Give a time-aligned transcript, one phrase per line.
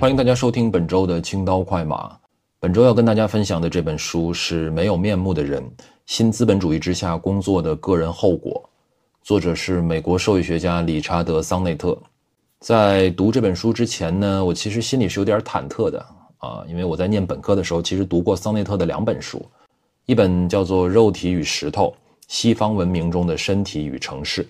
[0.00, 2.16] 欢迎大家收听本周的青刀快马。
[2.60, 5.60] 本周要跟大家分享的这本书是《没有面目的人：
[6.06, 8.62] 新资本主义之下工作的个人后果》，
[9.26, 11.98] 作者是美国社会学家理查德·桑内特。
[12.60, 15.98] 在读这本书之前呢，我其实心里是有点忐忑的
[16.38, 19.44] 啊，因为我在念本科的时候，其实读过桑内特的两本书，
[20.06, 21.92] 一本叫做《肉体与石头：
[22.28, 24.44] 西方文明中的身体与城市》，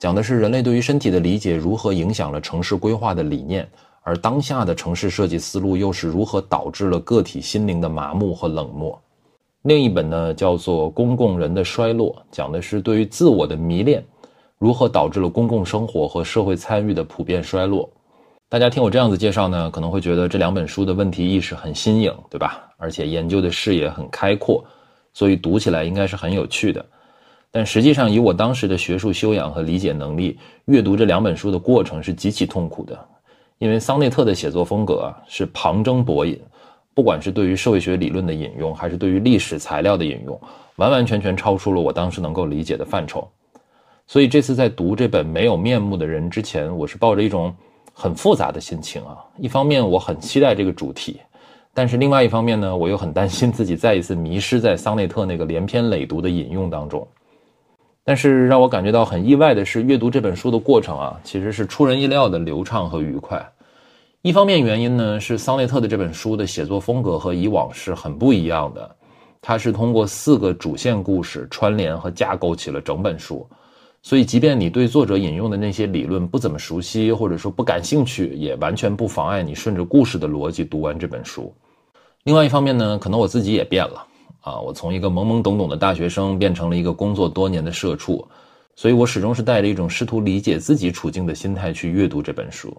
[0.00, 3.68] 讲的是人类对于身体的理解如何影响了城市规划的理念，
[4.02, 9.00] 而当下的城市设计思路又是如何导致了个体心灵的麻木和冷漠。
[9.62, 14.04] 另一本呢，叫做《公共人的衰落》，讲的是对于自我的迷恋。
[14.58, 17.88] 如何导致了公共生活和社会参与的普遍衰落？
[18.48, 22.68] 大家听我这样子介绍呢，可能会觉得这两本书的问题意识很新颖，对吧？
[22.76, 24.64] 而且研究的视野很开阔，
[25.14, 26.84] 所以读起来应该是很有趣的。
[27.50, 32.98] 但实际上，以我当时的学术修养和理解能力，阅读这两本书的过程是极其痛苦的，
[33.62, 36.36] 因为桑内特的写作风格啊是旁征博引，
[36.94, 40.36] 不管是对于社会学理论的引用，还是对于历史材料的引用，
[40.74, 43.24] 完完全全超出了我当时能够理解的范畴。
[44.08, 47.54] 所以这次在读这本没有面目的人之前，我是抱着一种
[47.92, 49.16] 很复杂的心情啊。
[49.38, 51.20] 一方面我很期待这个主题，
[51.72, 57.06] 但是另外一方面呢，我又很担心自己再一次迷失在桑内特那个连篇累牍的引用当中。
[58.04, 63.40] 但是让我感觉到很意外的是，阅读这本书的过程啊，其实是出人意料的流畅和愉快。
[64.22, 68.96] 一方面原因呢，是桑内特的这本书的写作风格和以往是很不一样的，
[69.40, 73.46] 它是通过四个主线故事串联和架构起了整本书。
[74.04, 81.54] 所以，即便你对作者引用的那些理论不怎么熟悉，或者说不感兴趣，也完全不妨碍你顺着故事的逻辑读完这本书。
[82.24, 84.04] 另外一方面呢，可能我自己也变了
[84.42, 88.22] 啊，我从一个懵懵懂懂的大学生变成了一个工作多年的社畜，
[88.76, 92.76] 所以我始终是带着一种试图理解自己处境的心态去阅读这本书。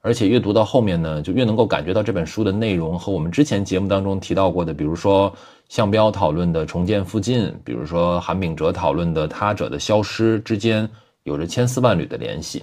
[0.00, 5.32] 而且阅读到后面呢，就越能够感觉到这本书的内容和我们之前节目当中提到过的，比如说
[5.68, 10.88] 向标讨论的重建附近，比如说韩炳哲讨论的他者的消失之间，
[11.24, 12.62] 有着千丝万缕的联系。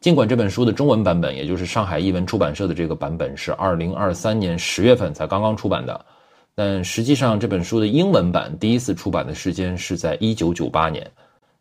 [0.00, 6.04] 尽管这本书的中文版本，也就是上海译文出版社的这个版本是二零二三年十月份才刚刚出版的，
[6.56, 11.08] 但实际上这本书的英文版第一次出版的时间是在一九九八年。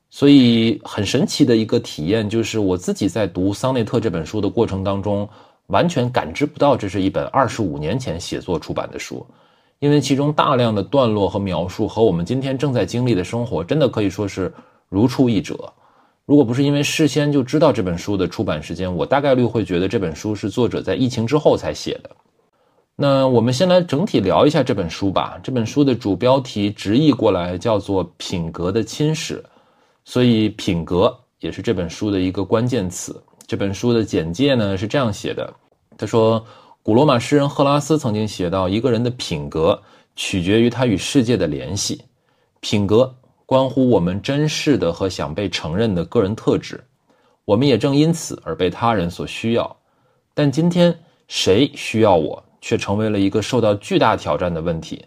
[0.09, 5.27] 所以很神奇的一个体验，就是我自己在读桑内特这本书的过程当中，
[5.67, 9.25] 完全感知不到这是一本二十五年前写作出版的书，
[9.79, 14.53] 因为其中大量的段落和描述和我们今天正在经历的生活，真的可以说是
[14.87, 15.73] 如出一辙。
[16.25, 22.09] 如果不是因为事先就知道这本书的出版时间，我大概率会觉得这本书是作者在疫情之后才写的。
[22.95, 25.37] 那我们先来整体聊一下这本书吧。
[25.43, 29.33] 这本书的主标题直译过来叫做《品格的侵蚀》。
[30.05, 33.21] 所以，品格也是这本书的一个关键词。
[33.47, 35.53] 这本书的简介呢是这样写的：
[35.97, 36.45] 他说，
[36.81, 39.81] 古罗马诗人赫拉斯曾经写到，一个人的品格
[40.15, 42.01] 取决于他与世界的联系。
[42.61, 43.13] 品格
[43.45, 46.81] 关乎我们珍视的和想被承认的个人特质，
[47.43, 49.75] 我们也正因此而被他人所需要。
[50.33, 55.05] 但今天，谁需要我，却成为了一个受到巨大挑战的问题。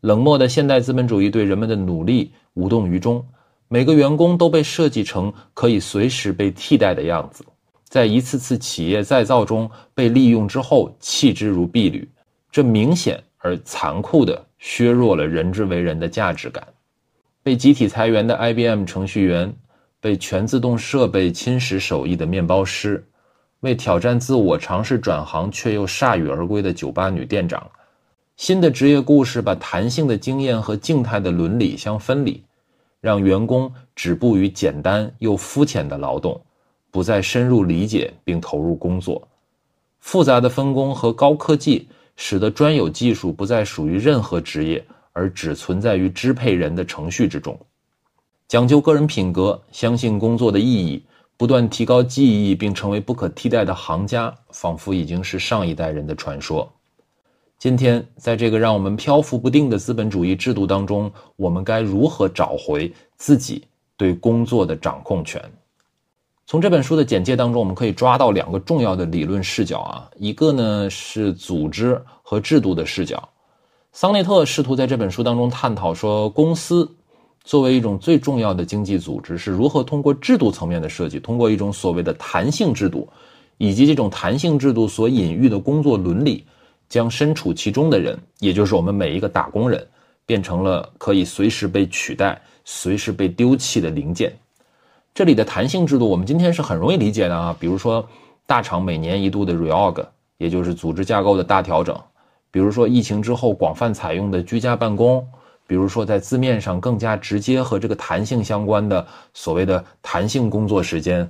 [0.00, 3.24] 冷漠的现代资本主义对人们的努力无动于衷。
[3.68, 7.44] 每个员工都被设计成可以随时被替代的样子，
[7.84, 12.08] 在一次次企业再造中被利用之后弃之如敝履，
[12.50, 16.66] 这明显而残酷地削弱了人之为人的价值感。
[17.44, 19.54] 被集体裁员的 IBM 程序员，
[20.00, 23.06] 被全自动设备侵蚀手艺的面包师，
[23.60, 27.68] 为挑战自我尝试转行却又铩羽而归的酒吧女店长，
[28.36, 32.42] 新的职业故事把弹性的经验和静态的伦理相分离。
[33.00, 36.40] 让员工止步于简单又肤浅的劳动，
[36.90, 39.28] 不再深入理解并投入工作。
[40.00, 47.56] 复杂的分工和高科技使得专有技术不再属于任何职业，而只存在于支配人的程序之中。
[48.48, 51.04] 讲究个人品格，相信工作的意义，
[51.36, 56.70] 不断提高技艺并成为不可替代的行家，仿佛已经是上一代人的传说。
[57.58, 63.64] 今天，在这个让我们漂浮不定的资本主义制度当中，我们该如何找回自己
[63.96, 65.42] 对工作的掌控权？
[66.46, 73.28] 从这本书的简介当中，我们可以抓到两个重要的理论视角啊，一个呢是组织和制度的视角。
[73.92, 76.95] 桑内特试图在这本书当中探讨说，公司
[77.46, 83.08] 作为一种最重要的经济组织，是如何通过制度层面的设计，通过一种所谓的弹性制度，
[83.56, 86.44] 以及这种弹性制度所隐喻的工作伦理。
[86.88, 89.84] 将身处其中的人，也就是我们每一个打工人，
[90.24, 94.32] 变成了可以随时被取代、随时被丢弃的零件。
[95.12, 97.56] 这里的弹性制度，我们今天是很容易理解的啊。
[97.58, 98.08] 比如说，
[98.46, 100.04] 大厂每年一度的 reorg，
[100.38, 101.98] 也就是组织架构的大调整，
[102.52, 105.26] 比如说疫情之后广泛采用的居家办公，
[105.66, 111.28] 比如说在字面上更加直接和这个弹性相关的所谓的弹性工作时间，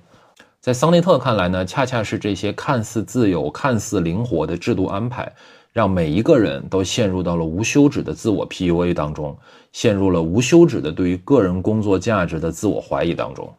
[0.60, 5.32] 在桑内特看来呢，恰恰是这些看似自由、看似灵活的制度安排，
[5.72, 9.36] 让每一个人都陷入到了无休止的自我 PUA 当中，
[9.72, 13.52] 陷入了无休止的对于个人工作价值的自我怀疑当中。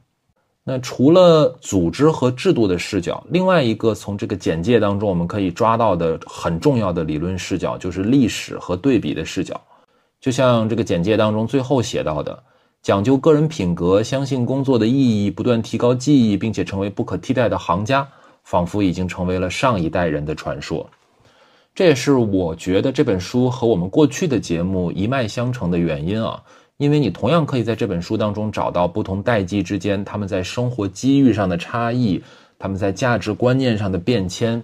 [0.63, 9.59] 那除了组织和制度的视角，另外一个从这个简介当中我们可以抓到的很重要的理论视角，就是历史和对比的视角。
[10.19, 12.43] 就像这个简介当中最后写到的，
[12.81, 18.07] 讲究个人品格，相信工作的意义，不断提高技艺，并且成为不可替代的行家，
[18.43, 20.89] 仿佛已经成为了上一代人的传说。
[21.75, 26.43] 这也是我觉得这本书和我们过去的节目一脉相承的原因啊。
[26.77, 32.23] 因为你同样可以在这本书当中找到不同代际之间他们在生活机遇上的差异，
[32.59, 34.61] 他们在价值观念上的变迁，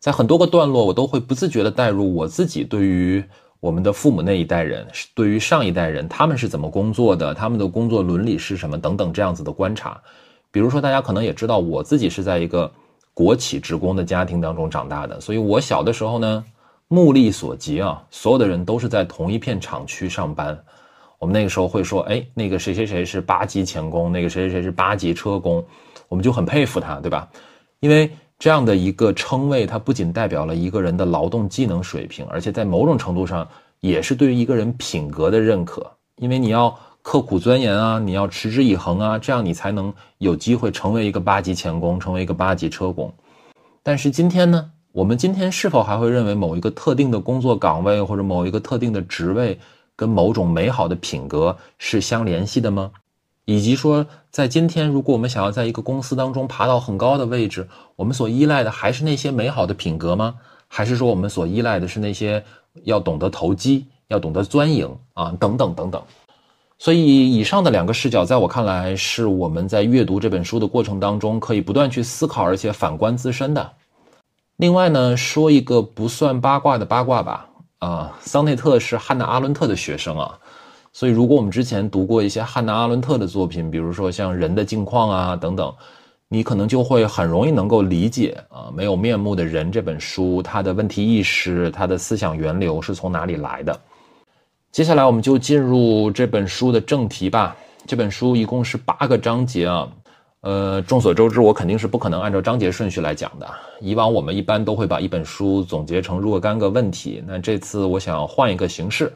[0.00, 3.24] 在很多个段落，我都会不自觉地带入我自己对于
[3.60, 10.00] 我们的父母那一代人，对于上一代人他们是怎么工作的，他们的工作伦理是什么等等这样子的观察。
[10.50, 12.72] 比如说，大家可能也知道，我自己是在一个
[13.12, 16.44] 国企职工的家庭当中长大的，所以我小的时候呢，
[16.88, 20.58] 目力所及啊，所有的人都是在同一片厂区上班。
[21.18, 25.62] 我们那个时候会说，哎，那个谁谁谁是八级钳工，那个谁谁谁是八级车工，
[26.08, 27.28] 我们就很佩服他，对吧？
[27.80, 33.46] 因为这样的一个称谓，它不仅代表了一个人的劳动技能水平，而且在某种程度上
[33.80, 35.86] 也是对于一个人品格的认可。
[36.16, 43.12] 因为你要刻苦钻研啊，你要持之以恒啊，这样你才能有机会成为一个八级钳工，成为一个八级车工。
[43.82, 49.58] 但是今天呢，我们今天是否还会认为某一个特定的工作岗位或者某一个特定的职位？
[49.96, 52.90] 跟某种美好的品格是相联系的吗？
[53.52, 57.66] 以及说，在今天，如果我们想要在一个公司当中爬到很高的位置，
[57.96, 60.36] 我们所依赖的还是那些美好的品格吗？
[60.68, 62.44] 还是说我们所依赖的是那些
[62.84, 66.00] 要懂得投机、要懂得钻营啊等等等等？
[66.78, 73.68] 所以，以上的两个视角，在我看来，是我们在阅读这本书的过程当中可以不断去思考，而且反观自身的。
[74.58, 77.48] 另外呢，说一个不算八卦的八卦吧。
[77.80, 80.38] 啊，桑内特是汉娜·阿伦特的学生啊，
[80.92, 85.72] 所以如果我们之前读过一些汉娜·阿伦特的作品，比如说像《人的境况》啊等等，
[86.28, 93.80] 你可能就会很容易能够理解啊，《没有面目的人》这本书它的问题意识、它的思想源流是从哪里来的。
[94.72, 97.56] 接下来我们就进入这本书的正题吧。
[97.86, 99.88] 这本书一共是八个章节啊。
[100.42, 103.46] 呃，众所周知，我肯定是不可能按照章节顺序来讲的。
[103.78, 109.12] 以往我们一般都会把一本书总结成若干个问题，那这次我想换一个形式，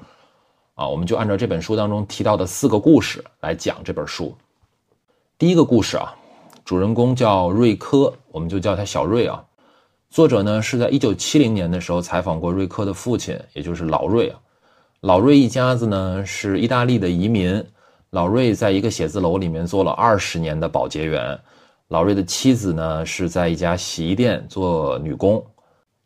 [0.75, 4.35] 啊，我们就按照这本书当中提到的四个故事来讲这本书。
[5.39, 6.13] 第一个故事啊，
[6.65, 9.45] 主人公叫瑞科，我们就叫他小瑞啊。
[10.11, 14.41] 作者呢是在一九七零年的时候采访过瑞科的父亲，也就是老瑞啊。
[15.01, 17.65] 老瑞一家子呢是意大利的移民。
[18.11, 21.39] 老瑞在一个写字楼里面做了二十年的保洁员，
[21.89, 25.45] 老瑞的妻子呢是在一家洗衣店做女工，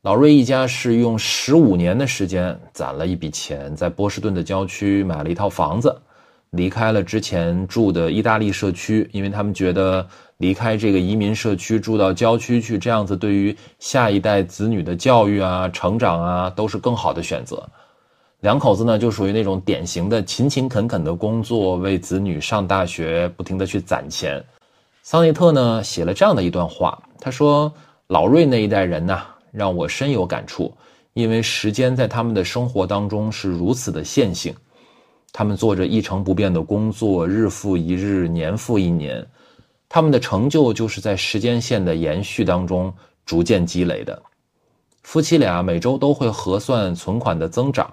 [0.02, 5.94] 老瑞一家是用十五年的时间攒了一笔钱，在波士顿的郊区买了一套房子，
[6.50, 10.06] 离开了之前住的意大利社区，因为他们觉得
[10.36, 17.68] 离开这个移民社区住到郊区去，这样子对于下一代子女的教育啊、成长啊都是更好的选择。
[18.38, 24.40] 两口子呢，就属于那种典型的勤勤恳恳的工作，为子女上大学不停的去攒钱。
[25.02, 27.72] 桑内特呢写了这样的一段话，他说
[28.06, 30.72] ：“老瑞那一代人呐，让我深有感触，
[31.14, 34.54] 因为时间在他们的生活当中是如此的线性，
[35.32, 39.26] 他们做着一成不变的工作，日复一日，年复一年，
[39.88, 42.92] 他们的成就就是在时间线的延续当中
[43.24, 44.22] 逐渐积累的。
[45.02, 47.92] 夫妻俩每周都会核算存款的增长。”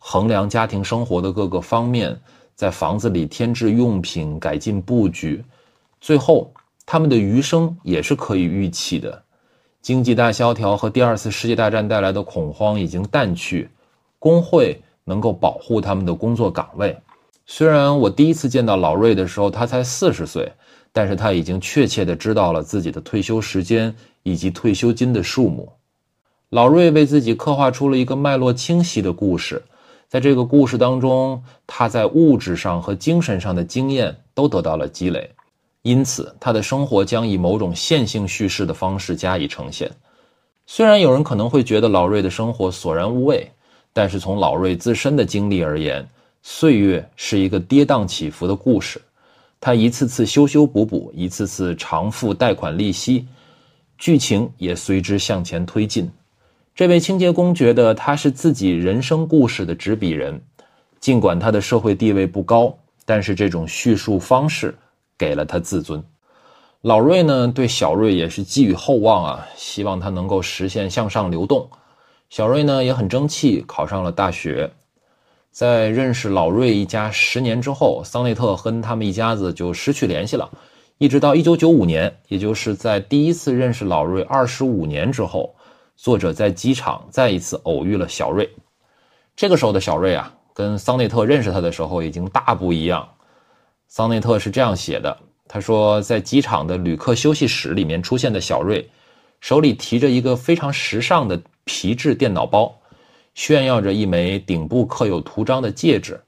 [0.00, 2.16] 衡量家庭生活的各个方面，
[2.54, 5.44] 在房子里添置用品、改进布局，
[6.00, 6.52] 最后
[6.86, 9.22] 他们的余生也是可以预期的。
[9.80, 13.70] 经济大萧条和第二次世界大战带来的恐慌已经淡去，
[14.18, 16.96] 工会能够保护他们的工作岗位。
[17.46, 20.52] 虽然我第一次见到老瑞的时候他才四十岁，
[20.92, 25.72] 但是他已经确切的知道了自己的退休时间以及退休金的数目。
[26.50, 29.62] 老瑞为自己刻画出了一个脉络清晰的故事。
[30.08, 35.30] 在这个故事当中，他在物质上和精神上的经验都得到了积累，
[35.88, 39.90] 因此他的生活将以某种线性叙事的方式加以呈现。
[40.66, 43.50] 虽然有人可能会觉得老瑞的生活索然无味，
[43.94, 46.06] 但是从老瑞自身的经历而言，
[46.42, 49.00] 岁月是一个跌宕起伏的故事。
[49.58, 53.26] 他一次次修修补补，一次次偿付贷款利息，
[53.96, 56.06] 剧情也随之向前推进。
[56.74, 60.38] 这位清洁工觉得他是自己人生故事的执笔人，
[61.00, 62.76] 尽管他的社会地位不高，
[63.06, 64.76] 但是这种叙述方式
[65.18, 66.02] 给了他自尊。
[66.82, 71.68] 老瑞呢，对小瑞也是寄予厚望啊，希望他能够实现向上流动。
[72.30, 74.70] 小瑞呢也很争气，考上了大学。
[75.50, 80.48] 在认识老瑞一家十年之后，桑内特跟他们一家子就失去联系了，
[80.98, 85.52] 一直到一九九五年，也就是在第一次认识老瑞二十五年之后，
[85.96, 88.48] 作者在机场再一次偶遇了小瑞。
[89.34, 93.08] 这个时候的小瑞啊，跟桑内特认识他的时候已经大不一样。
[93.88, 95.16] 桑内特是这样写的。
[95.48, 98.86] 他说，在机场的旅客休息室里面出现的小瑞，
[99.40, 102.72] 手里提着一个非常时尚的皮质电脑包，
[103.34, 106.20] 炫耀着一枚顶部刻有图章的戒指。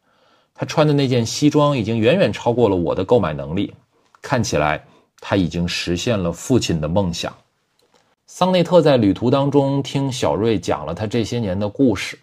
[0.55, 3.75] 他穿的那件西装已经远远超过了我的购买能力，
[4.23, 4.83] 看起来
[5.21, 7.35] 他已经实现了父亲的梦想。
[8.26, 12.19] 桑内特在旅途当中听小瑞讲了他这些年的故事。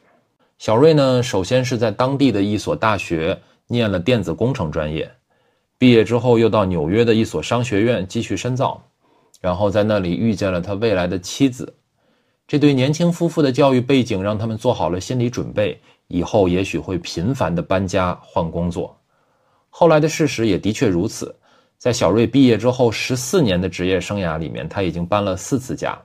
[0.58, 5.12] 小瑞呢，首先是在当地的一所大学念了电子工程专业。
[5.79, 8.84] 毕业之后，又到纽约的一所商学院继续深造，
[9.39, 11.72] 然后在那里遇见了他未来的妻子。
[12.48, 18.98] 这对年轻夫妇的教育背景让他们做好了心理准备，以后也许会频繁的搬家换工作。
[19.69, 21.36] 后来的事实也的确如此，
[21.77, 25.96] 在小瑞毕业之后十四年的职业生涯里面，他已经搬了四次家。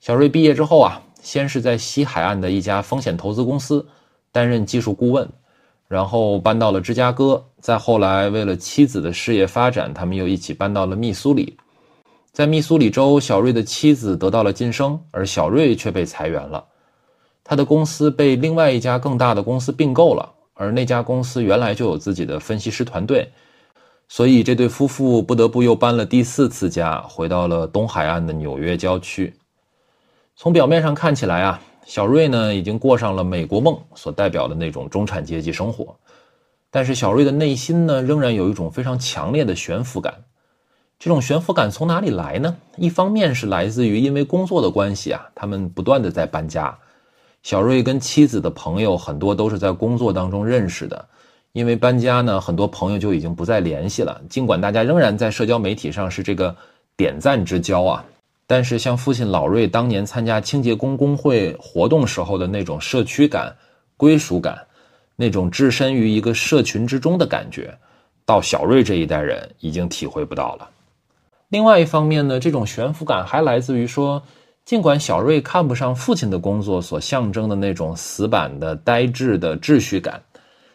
[0.00, 3.86] 小瑞毕业之后啊，先是在西海岸的一家风险投资公司
[4.30, 5.26] 担任技术顾问。
[5.86, 11.56] 然后搬到了芝加哥，再后来为了妻子的事业发展，他们又一起搬到了密苏里。
[12.32, 16.64] 在密苏里州，小瑞的妻子得到了晋升，而小瑞却被裁员了。
[17.44, 23.30] 他的公司被另外一家更大的公司并购了，而那家公司原来就有自己的分析师团队，
[24.08, 29.32] 所以这对夫妇不得不又搬了第四次家，回到了东海岸的纽约郊区。
[30.34, 31.60] 从表面上看起来啊。
[31.86, 35.94] 小瑞呢，已经过上了美国梦所代表的那种中产阶级生活，
[36.70, 40.14] 但是小瑞的内心呢，仍然有一种非常强烈的悬浮感。
[40.98, 42.56] 这种悬浮感从哪里来呢？
[42.76, 46.76] 一方面是来自于因为工作的关系啊，他们不断的在搬家。
[47.42, 51.06] 小瑞跟妻子的朋友很多都是在工作当中认识的，
[51.52, 54.18] 因为搬家呢，很多朋友就已经不再联系了。
[54.30, 56.56] 尽管大家仍然在社交媒体上是这个
[56.96, 58.04] 点赞之交啊。
[58.46, 63.56] 但是，像父亲老瑞当年参加清洁工工会活动时候的那种社区感、
[63.96, 64.66] 归属感，
[65.16, 67.74] 那种置身于一个社群之中的感觉，
[68.26, 70.68] 到小瑞这一代人已经体会不到了。
[71.48, 74.22] 另外一方面呢，这种悬浮感还来自于说，
[74.66, 80.22] 尽管小瑞看不上父亲的工作所象征的那种死板的、呆滞的秩序感，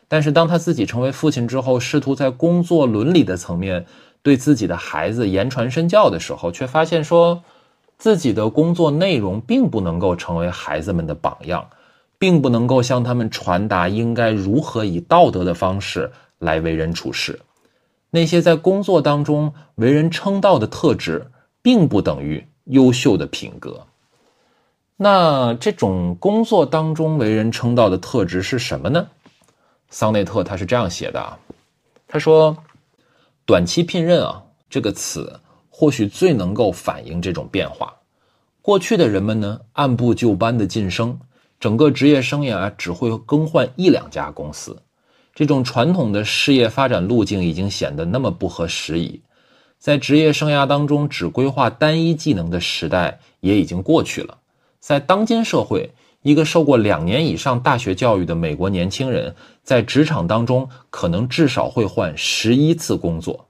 [0.07, 3.85] 但是当他自己成为父亲之后，试图在工作伦理的层面
[4.23, 7.43] 对自己的孩子言传身教的时候，却发现说。
[7.99, 11.69] 自己的工作内容并不能够成为孩子们的榜样，
[12.17, 17.37] 并不能够向他们传达应该如何以道德的方式来为人处事。
[18.09, 21.29] 那些在工作当中为人称道的特质，
[21.61, 23.85] 并不等于优秀的品格。
[24.95, 29.07] 那这种工作当中为人称道的特质是什么呢？
[29.89, 31.37] 桑内特他是这样写的啊，
[32.07, 32.55] 他说
[33.45, 35.37] ：“短期聘任啊，这个词。”
[35.79, 37.95] 或许最能够反映这种变化。
[38.61, 41.17] 过去的人们呢，按部就班的晋升，
[41.57, 44.77] 整个职业生涯只会更换一两家公司。
[45.33, 49.21] 这种传统的事业发展路径已经显得那么不合时宜。
[49.77, 54.37] 在职业生涯当中只规划单一技能的时代也已经过去了。
[54.81, 55.89] 在当今社会，
[56.23, 59.33] 一个受过两年以上大学教育的美国年轻人，
[59.63, 63.45] 在职场当中可能至少会换十一次工作。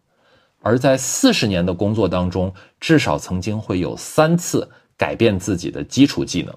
[0.61, 6.53] 而在四十年的工作当中，至少曾经会有三次改变自己的基础技能。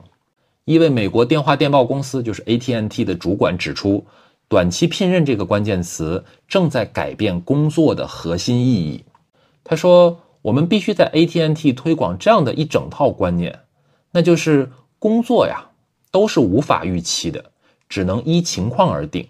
[0.65, 4.05] 一位美国电话电报公司就是 AT&T 的主管指出，
[4.49, 9.05] 短期聘任这个关键词正在改变工作的核心意义。
[9.63, 13.61] 他说：“我们必须在 AT&T 推广这样的一整套观念，
[14.11, 15.71] 那就是工作呀
[16.11, 17.53] 都是无法预期的，
[17.89, 19.29] 只能依情况而定。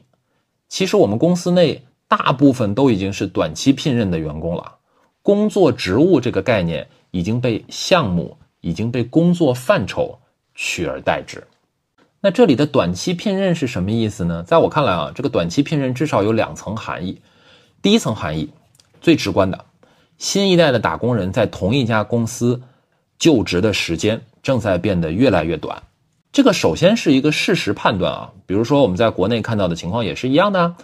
[0.69, 4.75] 其实我们公司内。”大部分都已经是短期聘任的员工了，
[5.23, 10.19] 工作职务这个概念已经被项目、已经被工作范畴
[10.55, 11.43] 取而代之。
[12.21, 14.43] 那这里的短期聘任是什么意思呢？
[14.43, 17.19] 在我看来啊，这个短期聘任至少有两层含义。
[17.81, 18.51] 第一层含义，
[19.01, 19.65] 最直观的，
[20.19, 22.61] 新一代的打工人在同一家公司
[23.19, 25.83] 就职的时间正在变得越来越短。
[26.31, 30.75] 这个首先是一个事实判断啊，比如说我们在国内看到的情况也是一样的。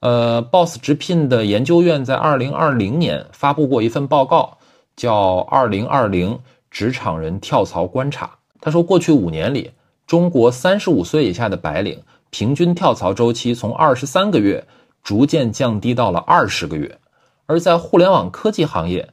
[0.00, 4.56] 呃，Boss 直聘的研究院在二零二零年发布过一份报告，
[4.96, 6.38] 叫《二零二零
[6.70, 8.26] 职场人跳槽观察》。
[8.62, 9.70] 他说，过去五年里，
[10.06, 14.66] 中国三十五岁以下的白领平均跳槽周期从二十三个月
[15.02, 16.98] 逐渐降低到了二十个月，
[17.44, 19.06] 而在互联网科技行业，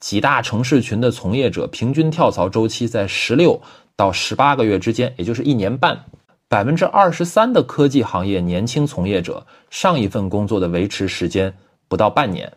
[0.00, 3.60] 几大城市群的从业者平均跳槽周期在十六
[3.94, 6.04] 到十八个月之间，也就是一年半。
[6.52, 11.50] 百分之二十三的科技行业年轻从业者上一份工作的维持时间
[11.88, 12.52] 不到半年，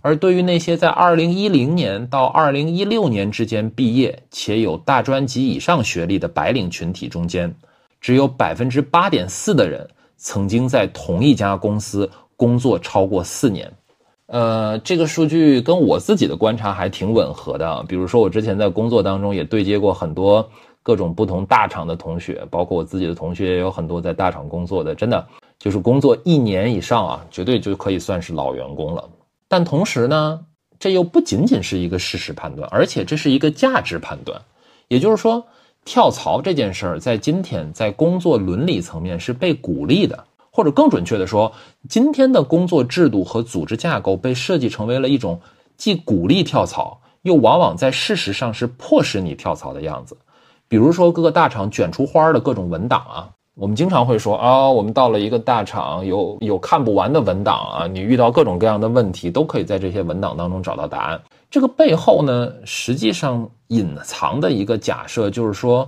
[0.00, 7.52] 而对于那些在二零一零年到二零一六年之间毕业且有大专及以上学历的白领群体中间，
[8.00, 13.72] 只有百分之八点四的人曾经在同一家公司工作超过四年。
[14.26, 17.84] 呃，这个数据跟我自己的观察还挺吻合的。
[17.88, 20.48] 比如说，我之前在工作当中也对接过很多。
[20.82, 25.26] 各种不同大厂的同学，包括我自己的同学，也有很多在大厂工作的，真的
[25.58, 29.08] 就是工作一年以上啊，绝对就可以算是老员工了。
[29.46, 30.40] 但同时呢，
[30.78, 34.40] 这又不仅仅是一个事实判断，而且这是一个价值判断。
[34.88, 35.44] 也就是说，
[35.84, 41.52] 跳槽这件事儿在今天在工作伦理层面是被鼓励的，或者更准确的说，
[41.88, 45.40] 今天的工作制度和组织架构被设计成为了一种
[45.76, 50.16] 既鼓励跳槽，又往往在事实上是迫使你跳槽的样子。
[50.72, 61.20] 比如说，各个大厂卷出花的各种文档啊，我们经常会说啊，我们到了一个大厂，有有看不完的文档啊，你遇到各种各样的问题，都可以在这些文档当中找到答案。
[61.50, 65.86] 这个背后呢，实际上隐藏的一个假设就是说，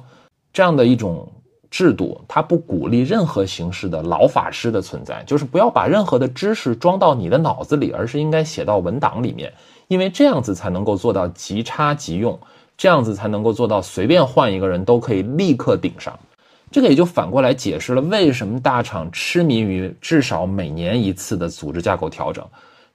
[0.53, 1.27] 这样的一种
[1.71, 9.51] 制度，它不鼓励任何形式的老法师的存在，就是不要把任何的知识装到你的脑子里，而是应该写到文档里面，
[9.89, 12.39] 因为这样子才能够做到即插即用。
[12.77, 16.19] 这样子才能够做到随便换一个人都可以立刻顶上，
[16.71, 22.45] 这个也就反过来解释了为什么大厂痴迷于至少每年一次的组织架构调整，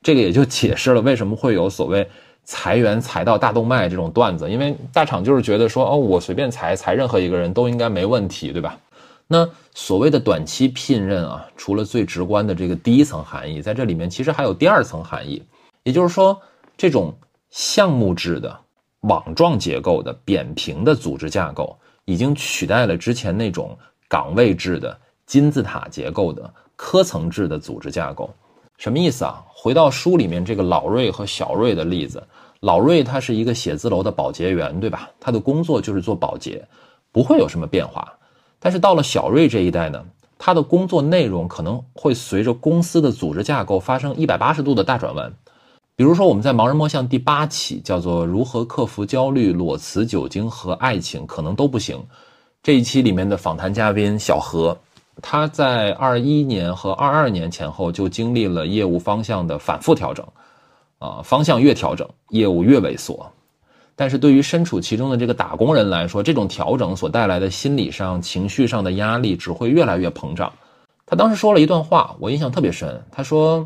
[0.01, 2.07] 这个也就解释了为什么会有所谓
[2.43, 8.77] 裁员裁到大动脉这种段子，因为大厂就是觉得说哦，我随便裁裁任何一个人都应该没问题，对吧？
[9.27, 15.41] 那所谓的短期聘任啊，除了最直观的这个第一层含义，在这里面其实还有第二层含义，
[15.83, 16.35] 也就是说
[16.75, 17.15] 这种
[17.51, 18.59] 项目制的。
[19.01, 28.29] 网状结构的扁平的组织架构，已经取代了之前那种岗位制的金字塔结构的科层制的组织架构。
[28.77, 29.43] 什么意思啊？
[29.47, 32.21] 回到书里面这个老瑞和小瑞的例子，
[32.61, 35.09] 老瑞他是一个写字楼的保洁员，对吧？
[35.19, 36.65] 他的工作就是做保洁，
[37.11, 38.13] 不会有什么变化。
[38.57, 40.03] 但是到了小瑞这一代呢，
[40.37, 45.33] 他的工作内容可能会随着公司的组织架构发生一百八十度的大转弯。
[45.99, 52.01] 比如说，我们在《盲人摸象》第八期叫做“如何克服焦虑、裸辞、酒精和爱情可能都不行”
[52.63, 54.77] 这一期里面的访谈嘉宾小何，
[55.21, 60.25] 他在二一年和二二年前后就经历了业务方向的反复调整，
[60.99, 63.29] 啊，方向越调整，业务越萎缩。
[63.97, 70.49] 但是对于身处其中的这个打工人来说，这种调整所带来的心理上、情绪上的压力只会越来越膨胀。
[71.05, 73.03] 他当时说了一段话，我印象特别深。
[73.11, 73.65] 他说。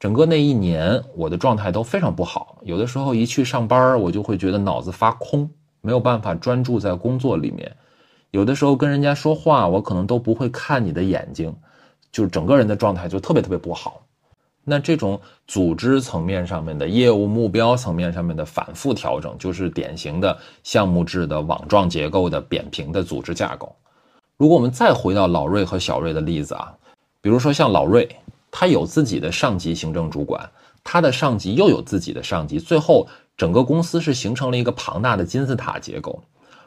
[0.00, 2.56] 整个那一年，我的状态都非常不好。
[2.62, 5.48] 有的时候一去上班，我就会觉得脑子发空，
[5.82, 7.70] 没有办法专注在工作里面。
[8.30, 11.54] 有的时候跟人家说话，我可能都不会看你的眼睛，
[12.10, 14.00] 就是整个人的状态就特别特别不好。
[14.64, 23.70] 那这种组织层面上面的业务目标层面上面的反复调整，就是典型的项目制的网状结构的扁平的组织架构。
[24.38, 26.72] 如果我们再回到老瑞和小瑞的例子啊，
[27.20, 28.08] 比如说像老瑞。
[28.50, 30.50] 他有自己的上级行政主管，
[30.82, 36.22] 他的上级又有自己的上级，最后整个公司是形成了一个庞大的金字塔结构。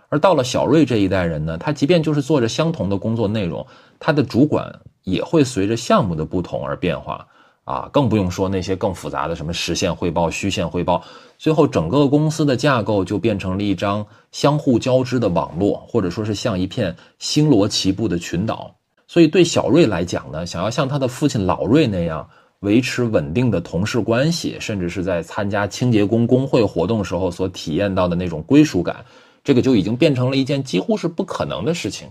[0.09, 3.65] 而到了小瑞这一代人呢，他即便就是做着相同的工作内容，
[3.99, 4.71] 他的主管
[5.03, 7.27] 也会随着项目的不同而变化
[7.63, 11.03] 啊，更不用说那些更复杂的什么实线汇报、虚线汇报，
[11.39, 18.75] 最后整个公司的架构就变成了一张相互交织的网络，或者说是像一片星罗棋布的群岛。
[19.07, 22.27] 所以，对小瑞来讲呢，想要像他的父亲老瑞那样
[22.59, 29.05] 维持稳定的同事关系，甚至是在参加清洁工工会活动时候所体验到的那种归属感，
[29.43, 32.07] 这个就已经变成了一件几乎是不可能的事情。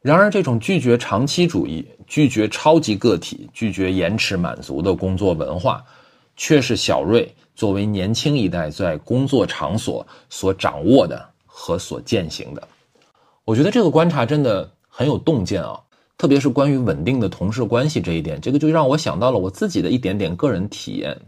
[0.00, 5.84] 然而，这种拒绝长期主义、拒绝超级个体、拒绝延迟满足的工作文化，
[6.34, 12.66] 却是小瑞作为年轻一代在工作场所所掌握的和所践行的。
[13.44, 15.78] 我觉得这个观察真的很有洞见啊。
[16.22, 21.20] 特别是关于稳定的同事关系这一点，这个就让我想到了我自己的一点点个人体验。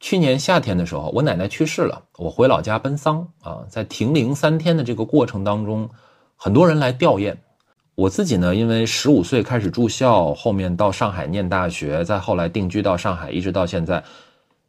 [0.00, 5.88] 去年夏天的时候，我奶奶去世了，我回老家奔丧啊，在停灵三天的这个过程当中，
[6.34, 7.36] 很多人来吊唁。
[7.94, 14.02] 我自己呢，因为十五岁开始住校，后面到上海念大学，再后来定居到上海，一直到现在，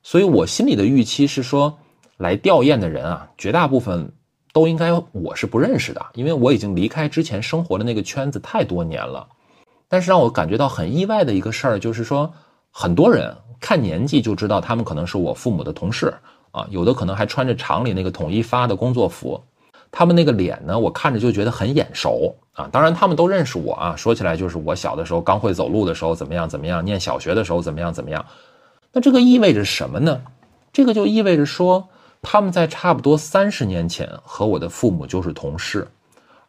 [0.04, 1.76] 所以我心里的预期是说，
[2.18, 4.14] 来吊唁的人啊，绝大部分
[4.54, 9.28] 都应该我是不认识的，因为我已经离开之前生活的那个圈子太多年了。
[9.92, 12.32] 但是让我感觉到很意外的一个事儿，就是说
[12.72, 16.14] 很多人看年纪就知道他们可能是我父母的同事
[16.52, 19.44] 啊，有的可能还穿着厂里那个统一发的工作服，
[19.92, 22.70] 他们那个脸呢，我看着就觉得很眼熟啊。
[22.72, 28.26] 当然他们都认识我啊，说起来就是我小的时候刚会走路的时候怎么样怎么样，念小学的时候怎么样怎么样。
[28.94, 30.22] 那这个意味着什么呢？
[30.72, 31.90] 这个就意味着说。
[32.24, 35.88] 他们在差不多三十年前和我的父母就是同事，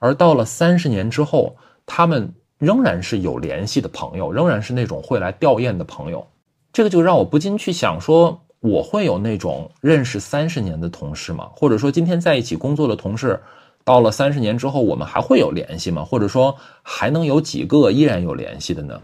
[0.00, 2.30] 而到了三十年之后，他们
[2.62, 6.24] 仍然是有联系的朋友，仍然是那种会来吊唁的朋友。
[6.72, 11.50] 这个就让我不禁去想：说我会有那种认识三十年的同事吗？
[11.56, 13.40] 或者说今天在一起工作的同事，
[13.82, 16.04] 到了三十年之后，我们还会有联系吗？
[16.04, 19.00] 或者说还能有几个依然有联系的呢？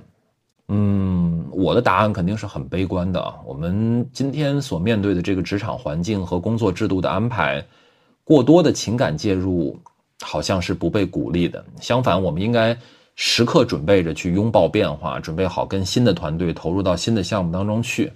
[0.69, 3.35] 嗯，我的答案肯定是很悲观的。
[3.45, 7.61] 我们今天所面对的这个职场环境和工作制度的安排，
[8.23, 9.77] 过多的情感介入，
[10.21, 11.65] 好像是不被鼓励的。
[11.81, 12.79] 相反，我们应该
[13.21, 18.13] 时刻准备着去拥抱变化，准备好跟新的团队投入到新的项目当中去。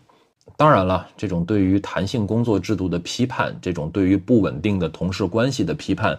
[0.56, 6.16] 当然了，这种对于弹性工作制度的批判，这种对于不稳定的同事关系的批判。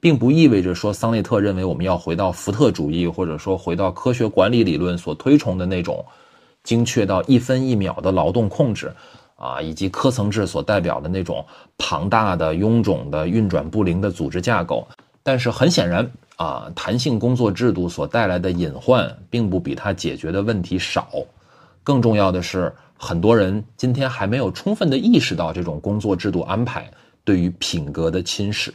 [0.00, 6.04] 并不意味着说桑内特认为我们要回到福特主义，或者说回到科学管理理论所推崇的那种
[6.64, 8.92] 精确到一分一秒的劳动控制，
[9.36, 11.44] 啊，以及科层制所代表的那种
[11.78, 14.86] 庞大的、臃肿的、运转不灵的组织架构。
[15.26, 21.08] 但是很显然，啊，弹性工作制度所带来的隐患并不比它解决的问题少。
[21.82, 26.88] 更重要的是，很多人今天还没有充分的意识到这种工作制度安排
[27.24, 28.70] 对于品格的侵蚀。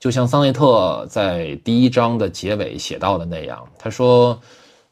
[0.00, 4.40] 就像桑内特在第一章的结尾写到的那样，他说，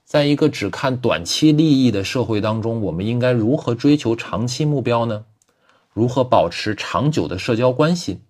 [0.05, 5.25] 在一个只看短期利益的社会当中，我们应该如何追求长期目标呢？
[5.95, 8.21] 如何保持长久的社交关系？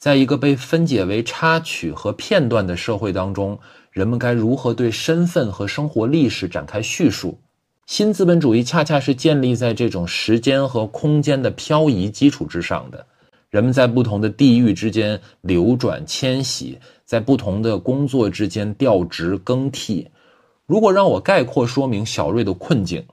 [0.00, 3.58] 在一个被分解为插曲和片段的社会当中，
[3.92, 7.38] 人们该如何对身份和生活历史展开叙述？
[7.84, 13.04] 新资本主义恰恰是建立在这种时间和空间的漂移基础之上的。
[13.50, 20.08] 人们在不同的地域之间流转迁徙，在不同的工作之间调职更替。
[20.64, 23.04] 如果让我概括说明小瑞的困境，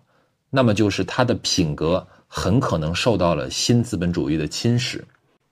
[0.50, 5.02] 那么就是他的品格很可能受到了新资本主义的侵蚀。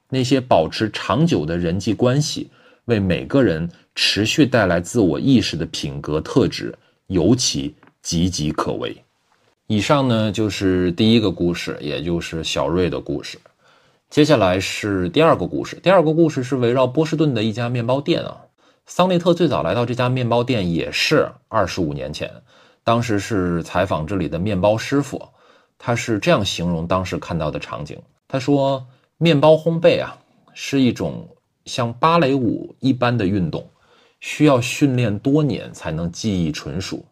[0.09, 2.49] 那些保持长久的人际关系，
[2.85, 8.95] 为每个人持续带来自我意识的品格特质，尤其岌岌可危。
[9.67, 13.39] 以上呢，就是第一个故事，也就是小瑞的故事。
[14.11, 15.75] 接下来是第二个故事。
[15.77, 18.37] 第二个故事是围绕波士顿的一家面包店啊。
[18.85, 22.31] 桑内特最早来到这家面包店也是二十五年前，
[22.83, 25.29] 当时是采访这里的面包师傅，
[25.79, 27.99] 他是这样形容当时看到的场景。
[28.27, 28.85] 他说
[29.17, 30.17] ：“面包烘焙啊，
[30.53, 31.27] 是一种
[31.65, 33.67] 像芭蕾舞一般的运动，
[34.19, 37.03] 需要训练多年才能技艺纯熟。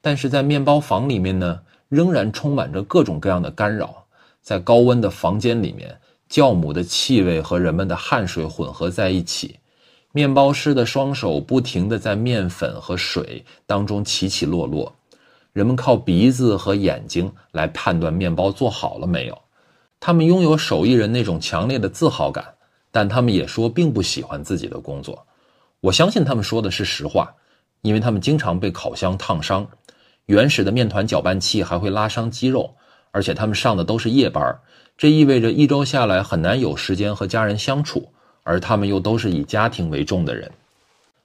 [0.00, 4.04] 但是在面包房里面呢，仍然充满着各种各样的干扰，
[4.40, 5.94] 在高温的房间里面。”
[6.30, 9.58] 酵母的气味和人们的汗水混合在一起，
[10.12, 14.94] 面包师的双手不停地在面粉和水当中起起落落。
[15.52, 19.36] 人们靠鼻子和眼睛来判断面包做好了没有。
[20.00, 22.42] 他们拥有手艺人那种强烈的自豪感，
[22.90, 25.26] 但他们也说并不喜欢自己的工作。
[25.80, 27.32] 我相信他们说的是实话，
[27.82, 29.66] 因为他们经常被烤箱烫伤，
[30.24, 32.74] 原始的面团搅拌器还会拉伤肌肉，
[33.10, 34.58] 而且他们上的都是夜班。
[34.96, 38.10] 这意味着一周下来很难有时间和家人相处，
[38.42, 40.50] 而他们又都是以家庭为重的人。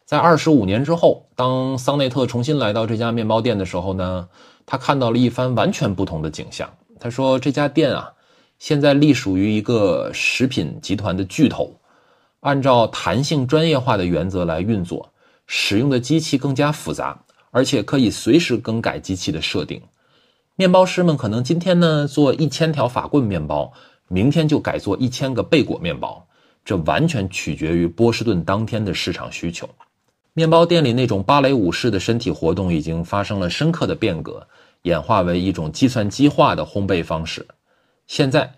[0.06, 4.30] 在二十五年之后，当桑内特重新来到这家面包店的时候呢，
[4.66, 6.70] 他看到了一番完全不同的景象。
[7.00, 8.14] 他说：“这家店啊，
[8.58, 11.76] 现在隶属于一个食品集团的巨头，
[12.40, 15.12] 按照弹性专业化的原则来运作，
[15.46, 17.20] 使用的机器更加复杂，
[17.52, 19.82] 而且可以随时更改机器的设定。”
[20.58, 23.74] 面包师们可能今天呢做一千条法棍面包，
[24.08, 26.26] 明天就改做一千个贝果面包，
[26.64, 29.70] 这完全取决于波士顿当天的市场需求。
[30.34, 34.48] 面包店里那种芭蕾舞式的身体活动已经发生了深刻的变革，
[34.84, 37.46] 演化为一种计算机化的烘焙方式。
[38.08, 38.54] 现在，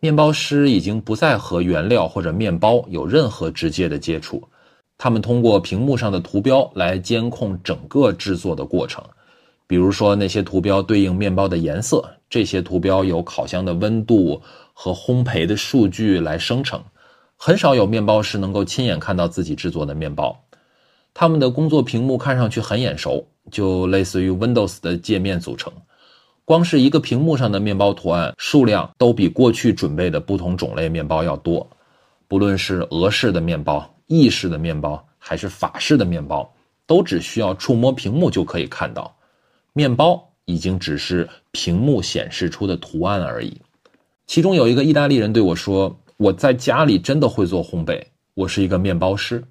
[0.00, 4.42] 面包师已经不再和原料或者面包有任何直接的接触，
[4.96, 9.04] 他们通过屏幕上的图标来监控整个制作的过程。
[9.66, 14.40] 比如说，那些图标对应面包的颜色，这些图标由烤箱的温度
[14.72, 16.82] 和烘焙的数据来生成。
[17.36, 20.36] 很少有面包师能够亲眼看到自己制作的面包。
[21.14, 25.72] 他们的工作屏幕看上去很眼熟，就类似于 Windows 的界面组成。
[26.48, 31.68] 光是一个屏幕上的面包图案数量都比过去准备的不同种类面包要多。
[32.26, 36.50] 不论是俄式的面包、意式的面包还是法式的面包，
[36.86, 39.14] 都只需要触摸屏幕就可以看到，
[39.74, 43.60] 面包已经只是屏幕显示出的图案而已。
[44.26, 49.44] 其中有一个意大利人对我说：“我在家里真的会做烘焙，我是一个面包师，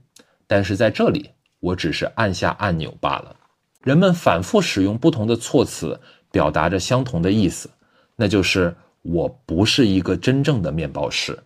[0.48, 1.30] 但是在这里
[1.60, 3.36] 我只是按下按钮罢了。”
[3.84, 5.98] 人们反复使用不同的措辞，
[6.32, 7.70] 表达着相同的意思，
[8.16, 11.38] 那就是我不是一个真正的面包师。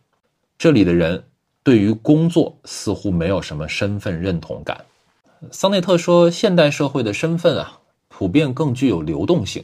[0.57, 1.23] 这里的人。
[1.63, 4.83] 对于工作似乎没有什么身份认同感。
[5.51, 9.63] 桑内特说，现代社会的身份啊，普遍更具有流动性。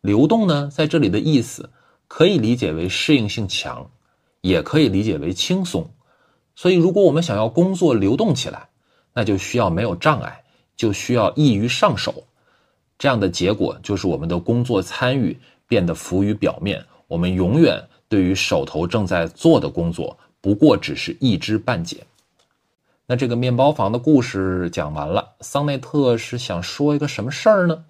[0.00, 1.70] 流动呢，在这里的意思
[2.06, 3.90] 可以理解为适应性强，
[4.42, 5.90] 也可以理解为轻松。
[6.54, 8.68] 所以，如果我们想要工作流动起来，
[9.12, 10.44] 那就需要没有障碍，
[10.76, 12.22] 就需要易于上手。
[12.98, 20.18] 这样的结果就是我们的工作参与变得浮于表面，我们永远对于手头正在做的工作。
[20.40, 22.04] 不过只是一知半解。
[23.06, 27.84] 那这个面包房的故事讲完了，桑内特是想说一个什么事儿呢？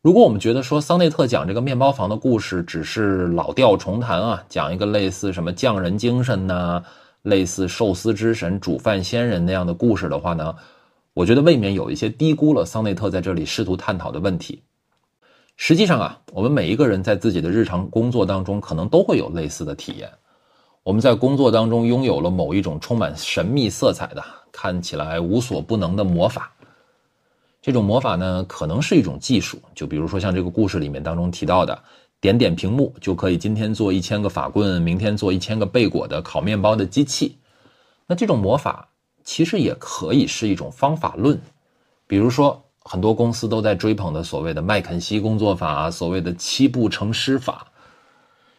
[0.00, 6.82] 如果我们觉得说桑内特讲这个面包房的故事只是老调重弹啊，讲一个类似什么匠人精神呐，
[7.22, 10.54] 类似寿司之神、煮饭仙人那样的故事的话呢，
[11.18, 14.62] 我觉得未免有一些低估了桑内特在这里试图探讨的问题。
[15.56, 20.08] 实际上啊，我们每一个人在自己的日常工作当中，可能都会有类似的体验。
[20.84, 26.52] 我们在工作当中拥有了某一种充满神秘色彩的、看起来无所不能的魔法。
[27.60, 31.76] 这种魔法呢，可能是一种技术，就比如说像这个故事里面当中提到的，
[32.20, 37.36] 点点屏幕就可以今天做一千个法棍，明天做一千个贝果的烤面包的机器。
[38.06, 38.87] 那这种魔法
[39.28, 41.38] 其实也可以是一种方法论，
[42.06, 47.66] 比如说很多公司都在追捧的所谓的麦肯锡工作法，所谓的七步成诗法，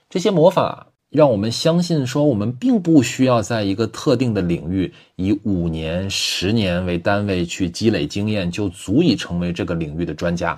[0.08, 0.86] 这些魔法。
[1.10, 10.56] 让我们相信说，我们并不需要在一个特定的领域以五年、十年为单位去积累经验，就足以成为这个领域的专家。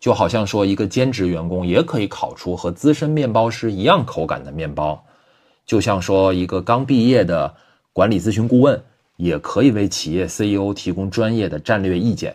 [0.00, 5.00] 就好像说，一个兼职员工也可以烤出和资深面包师一样口感的面包；
[5.64, 7.54] 就像说，一个刚毕业的
[7.92, 8.82] 管理咨询顾问
[9.20, 12.34] 也可以为企业 CEO 提供专业的战略意见。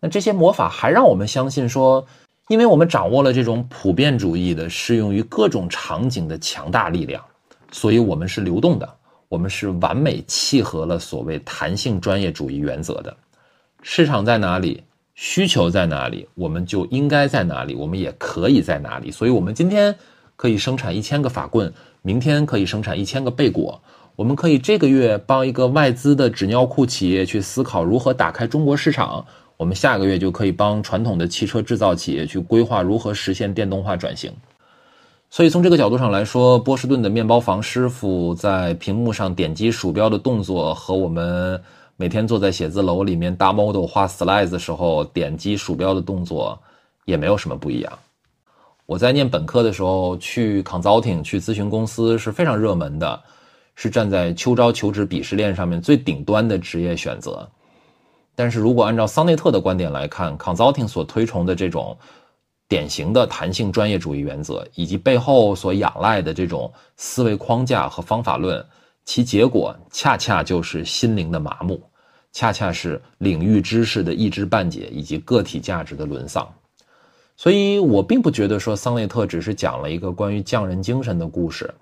[0.00, 2.06] 那这些魔法还让我们相信说。
[2.48, 7.24] 因为我们掌握了这种普遍主义的、适用于各种场景的强大力量，
[7.70, 8.92] 所以我们是流动的，
[9.28, 13.16] 我们是完美契合了所谓弹性专业主义原则的。
[13.82, 14.82] 市场在哪里，
[15.14, 19.12] 需求在哪里，我们就应该在哪里，我们也可以在哪里。
[19.12, 19.94] 所以，我们今天
[20.34, 23.80] 可以生产一千个法棍，明天可以生产一千个贝果。
[24.20, 29.24] 我们可以这个月帮一个外资的纸尿裤企业去思考如何打开中国市场。
[29.56, 34.30] 我们下个月就可以帮传统的汽车制造企业去规划如何实现电动化转型。
[35.30, 41.58] 所以从这个角度上来说，波士顿的面包房师傅在屏幕上点击鼠标的动作，和我们
[41.96, 46.60] 每天坐在写字楼里面搭 model 画 slides 的时候点击鼠标的动作，
[47.06, 47.90] 也没有什么不一样。
[48.84, 53.18] 我在念本科的时候去 consulting 去咨询公司是非常热门的，
[53.82, 57.48] 是站在秋招求职鄙视链上面最顶端的职业选择。
[58.34, 61.96] 但是如果按照桑内特的观点来看，consulting 所推崇的这种
[62.68, 68.62] 典型的弹性专业主义原则，以及背后所仰赖的这种思维框架和方法论，
[69.06, 71.82] 其结果恰恰就是心灵的麻木，
[72.32, 76.46] 恰恰是领域知识的一知半解，以及个体价值的沦丧。
[77.34, 81.72] 所以我并不觉得说桑内特只是讲了一个关于匠人精神的故事，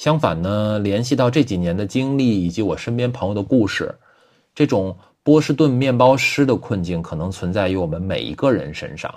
[0.00, 3.94] 相反呢，联系到这几年的经历以及我身边朋友的故事，
[4.54, 4.96] 这种。
[5.22, 9.14] 波士顿面包师的困境可能存在于我们每一个人身上，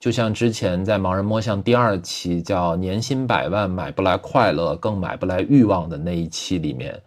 [0.00, 6.98] 就像之前在《盲人摸象》第二期叫“年薪百万买不来快乐，更买不来欲望”的那一期里面，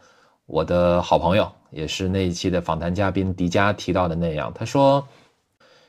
[0.46, 5.06] 我的好朋友也是那一期的访谈嘉宾迪迦提到的那样，他说：“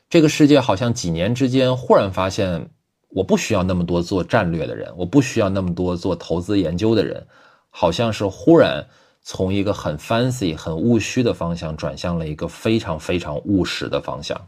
[0.08, 2.70] 这个世界好像几年之间忽然发现，
[3.10, 7.26] 我不需要那么多做战略的人，我不需要那么多做投资研究的人，
[7.70, 8.84] 好像是忽然。”
[9.20, 14.40] 从一个很 fancy、很务虚的方向转向了一个非常非常务实的方向，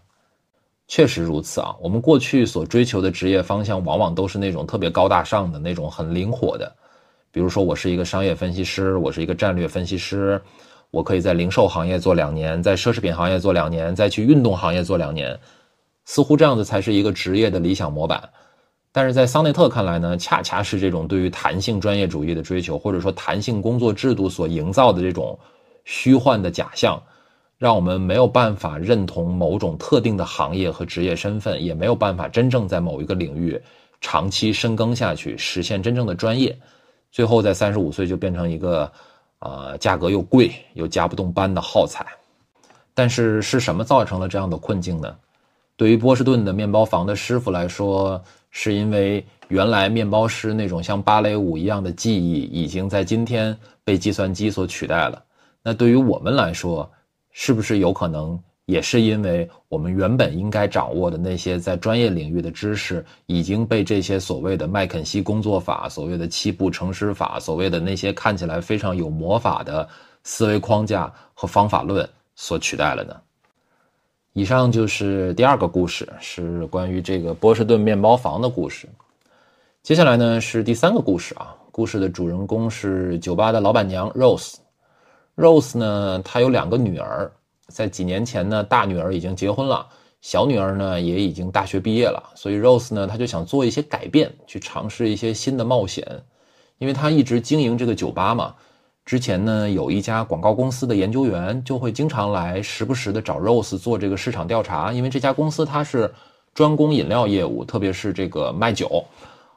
[0.89, 1.77] 确实如此啊。
[1.83, 6.73] 我们过去所追求的职业方向，往往都是那种特别高大上的那种、很灵活的。
[7.31, 10.41] 比如说，我是一个商业分析师，我是一个战略分析师，
[10.91, 15.39] 我可以在零售行业做两年，在奢侈品行业做两年，再去运动行业做两年，
[16.07, 18.31] 似乎这样子才是一个职业的理想模板。
[18.93, 25.39] 但是在桑内特看来呢，恰恰是这种对于弹性专业主义的追求，或者说弹性工作制度所营造的这种
[25.85, 27.01] 虚幻的假象，
[27.57, 33.61] 让我们没有办法认同某种特定的行业和职业身份，也没有办法真正在某一个领域
[34.01, 36.59] 长期深耕下去，实现真正的专业。
[37.13, 38.91] 最后在三十五岁就变成一个
[39.39, 42.05] 啊，价格又贵，又加不动班的耗材。
[42.93, 45.15] 但是是什么造成了这样的困境呢？
[45.77, 55.23] 对于波士顿的面包房的师傅来说，是因为原来面包师那种像芭蕾舞一样的技艺，已经在今天被计算机所取代了。
[55.63, 56.91] 那对于我们来说，
[57.31, 69.89] 是不是有可能也是因为我们原本应该掌握的那些在专业领域的知识，已经被这些所谓的麦肯锡工作法、所谓的七步成诗法、所谓的那些看起来非常有魔法的
[70.25, 73.15] 思维框架和方法论所取代了呢？
[74.33, 78.89] 以上就是第二个故事，是关于这个波士顿面包房的故事。
[79.83, 84.55] 接下来呢是第三个故事啊，故事的主人公是酒吧的老板娘 Rose。
[85.35, 87.29] Rose 呢，她有两个女儿，
[87.67, 89.85] 在几年前呢，大女儿已经结婚了，
[90.21, 96.07] 小女儿呢也已经大学毕业了，所以 Rose 呢，她就想做一些改变，去尝试一些新的冒险，
[96.79, 98.55] 因为她一直经营这个酒吧嘛。
[99.11, 106.15] 之前呢，有一家广告公司的研究员就会经常来，时不时的找 Rose 做这个市场调查，因为这家公司它是
[106.55, 109.05] 专攻饮料业务，特别是这个卖酒。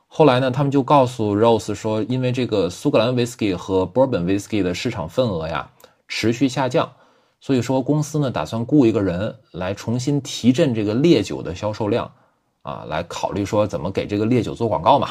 [0.07, 5.69] 后来呢，他们就告诉 Rose 说，因为这个苏格兰 Whisky 和 Bourbon Whisky 的市场份额呀
[6.07, 6.91] 持续下降，
[7.39, 12.11] 所以说公司呢打算雇一个人来重新提振这个烈酒的销售量，
[12.63, 15.09] 啊，来考虑说怎么给这个烈酒做广告嘛。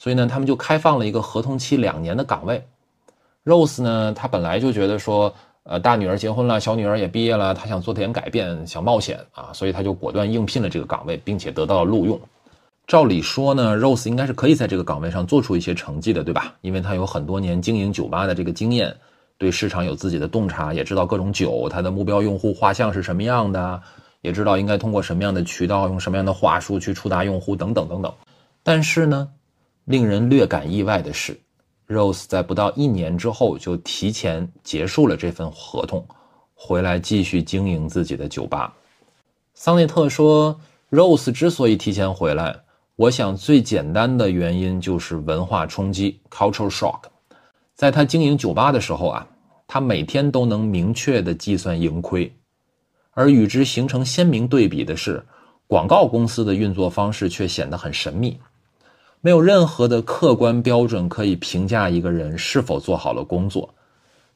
[0.00, 2.66] 所以呢，他们就开放了一个合同期两年的岗位。
[3.48, 12.20] Rose 呢，他本来就觉得说，呃，大女儿结婚了，小女儿也毕业了，他想做点改变，想冒险啊，所以他就果断应聘了这个岗位，并且得到了录用。
[12.86, 16.56] 照理说呢，Rose 应该是可以在这个岗位上做出一些成绩的，对吧？
[16.60, 18.94] 因为他有很多年经营酒吧的这个经验，
[19.38, 23.80] 对市场有自己的洞察，也知道各种酒它的目标用户画像是什么样的，
[24.20, 28.12] 也知道应该通过什么样的渠道，用什么样的话术去触达用户等等等等。
[28.62, 29.26] 但是呢，
[29.86, 31.38] 令人略感意外的是
[31.88, 36.06] ，Rose 在不到一年之后就提前结束了这份合同，
[36.54, 38.72] 回来继续经营自己的酒吧。
[39.54, 42.54] 桑内特说，Rose 之所以提前回来。
[42.94, 47.02] 我想最简单的原因就是文化冲击 （cultural shock）。
[47.76, 49.26] 在他经营酒吧的时候啊，
[49.68, 52.32] 他每天都能明确的计算盈亏，
[53.12, 55.24] 而与之形成鲜明对比的是，
[55.68, 58.36] 广告公司的运作方式却显得很神秘，
[59.20, 63.68] 没有任何的客观标准可以评价一个人是否做好了工作。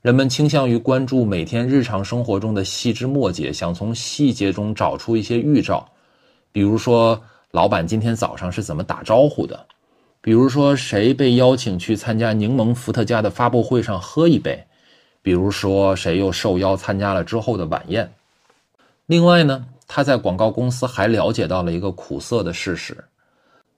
[0.01, 5.87] 人们倾向于关注每天日常生活中的细枝末节，想从细节中找出一些预兆，
[6.51, 7.21] 比如说。
[7.53, 9.67] 老板今天早上是怎么打招呼的？
[10.23, 14.65] 比如说，谁被邀请去参加柠檬伏特加的发布会上喝一杯？
[15.21, 18.11] 比如说，谁又受邀参加了之后的晚宴？
[19.05, 22.97] 另外呢，他在广告公司还了解到了一个苦涩的事实：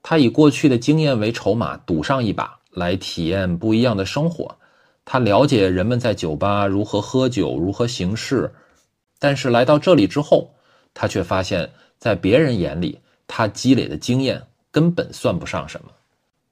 [0.07, 4.55] 他以过去的经验为筹码，赌上一把来体验不一样的生活。
[5.03, 8.53] 他了解人们在酒吧如何喝酒，如何行事。
[9.19, 10.51] 但是来到这里之后，
[10.93, 15.91] 他却发现，在别人眼里，他积累的经验根本算不上什么。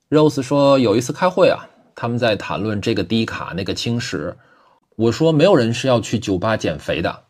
[0.08, 4.34] Rose 说：“有一次开会啊，他们在谈论这个低卡那个轻食。
[4.96, 7.20] 我说没有人是要去酒吧减肥的。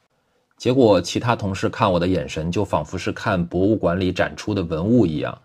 [0.57, 5.37] 结果其他同事看我的眼神就仿佛是看博物馆里展出的文物一样，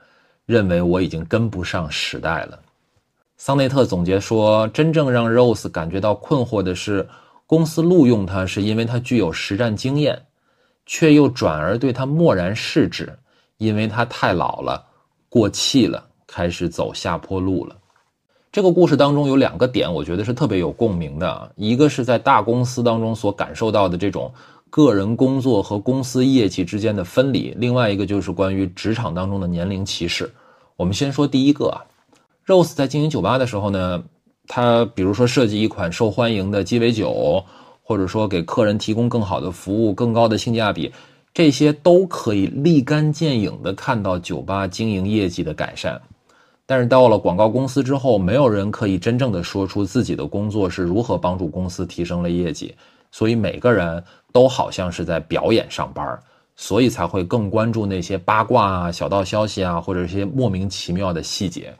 [0.47, 2.57] 认为我已经跟不上时代了。”
[3.37, 7.07] 桑内特总结说：“真正让 Rose 感觉到困惑的是，
[7.45, 10.19] 公司录用他是因为他具有实战经验，
[10.87, 13.07] 却又转而对他漠然视之。”
[13.57, 14.85] 因为他太老了，
[15.29, 17.75] 过气了，开始走下坡路了。
[18.51, 21.51] 这个故事当中有两个点，我觉得是特别有共鸣的。
[21.55, 24.31] 一个是在大公司当中所感受到的这种
[24.69, 30.29] 个人工作和公司业绩之间的分离，另外一个就是关于职场当中的年龄歧视。
[30.75, 31.81] 我们先说第一个啊
[32.45, 34.03] ，Rose 在经营酒吧的时候呢，
[34.47, 37.43] 他比如说设计一款受欢迎的鸡尾酒，
[37.81, 40.91] 或者说给客人提供更好的服务、更高的性价比。
[41.33, 46.01] 这些都可以立竿见影地看到酒吧经营业绩的改善，
[46.65, 52.73] 但是到了广告公司之后，没有人可以真正的说出自己的工作是如何帮助公司提升了业绩，
[53.17, 56.19] 所以每个人都好像是在表演上班，
[56.55, 61.73] 所以才会更关注那些八卦啊、小道消息啊，或者一些莫名其妙的细节，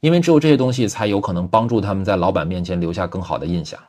[0.00, 3.80] 因为只有这些东西才有可能帮助他们在老板面前留下更好的印象。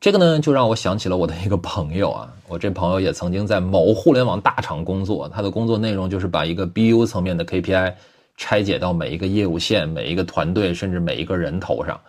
[0.00, 7.92] 这个呢，就让我想起了我的一个朋友啊，我这朋友也曾经在某互联网大厂工作，他的工作内容就是把一个 BU 层面的 KPI
[8.38, 12.00] 拆解到每一个业务线、每一个团队，甚至每一个人头上，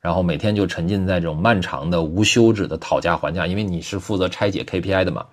[0.00, 5.26] 然后每天就沉浸在这种漫长的无休止的讨价还价，因为你是负责拆解 KPI 的嘛。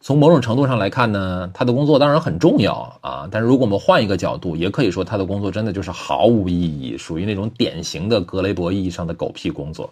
[0.00, 9.88] 从某种程度上来看呢，他的工作当然很重要啊，但是如果我们换一个角度，也可以说他的工作真的就是毫无意义，属于那种典型的格雷伯意义上的狗屁工作。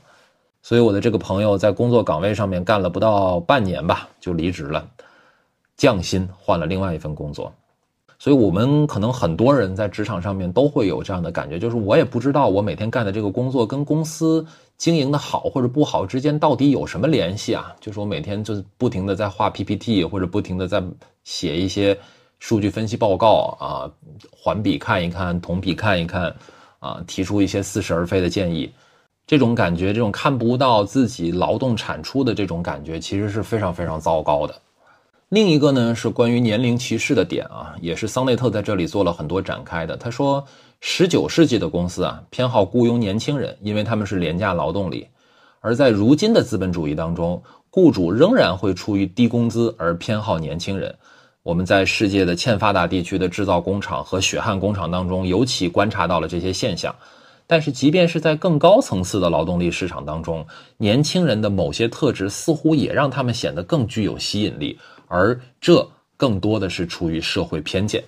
[0.62, 4.88] 所以我的这个朋友在工作岗位上面干了不到半年吧，就离职了，
[5.76, 7.52] 降薪换了另外一份工作。
[8.22, 14.46] 所以，我们可能很多人在职场上面都会有这样的感觉，就是我也不知道我每天干的这个工作跟公司
[14.76, 17.74] 经营的好或者不好之间到底有什么联系啊？
[17.80, 20.84] 就是我每天就是不停的在画 PPT，或者不停的在
[21.24, 21.98] 写一些
[22.40, 23.90] 数据分析报告啊，
[24.30, 26.30] 环比看一看，同比看一看，
[26.78, 28.70] 啊，提出一些似是而非的建议，
[29.26, 34.54] 这种感觉，这种看不到自己劳动产出的这种感觉，其实是非常非常糟糕的。
[35.30, 39.96] 另一个呢是关于年龄歧视的点啊，也是桑内特在这里做了很多展开的。
[39.96, 40.44] 他说，
[40.80, 45.06] 十九世纪的公司啊偏好雇佣年轻人，因为他们是廉价劳动力；
[45.60, 50.92] 而在如今的资本主义当中，雇主仍然会出于低工资而偏好年轻人。
[51.44, 56.92] 我们在世界的欠发达地区的制造工厂和血汗工厂当中，尤其观察到了这些现象。
[57.46, 60.44] 但是，即便是在更高层次的劳动力市场当中，
[60.76, 64.76] 年轻人的某些特质似乎也让他们显得更具有吸引力。
[65.12, 68.04] 而这更多的是出于社会偏见，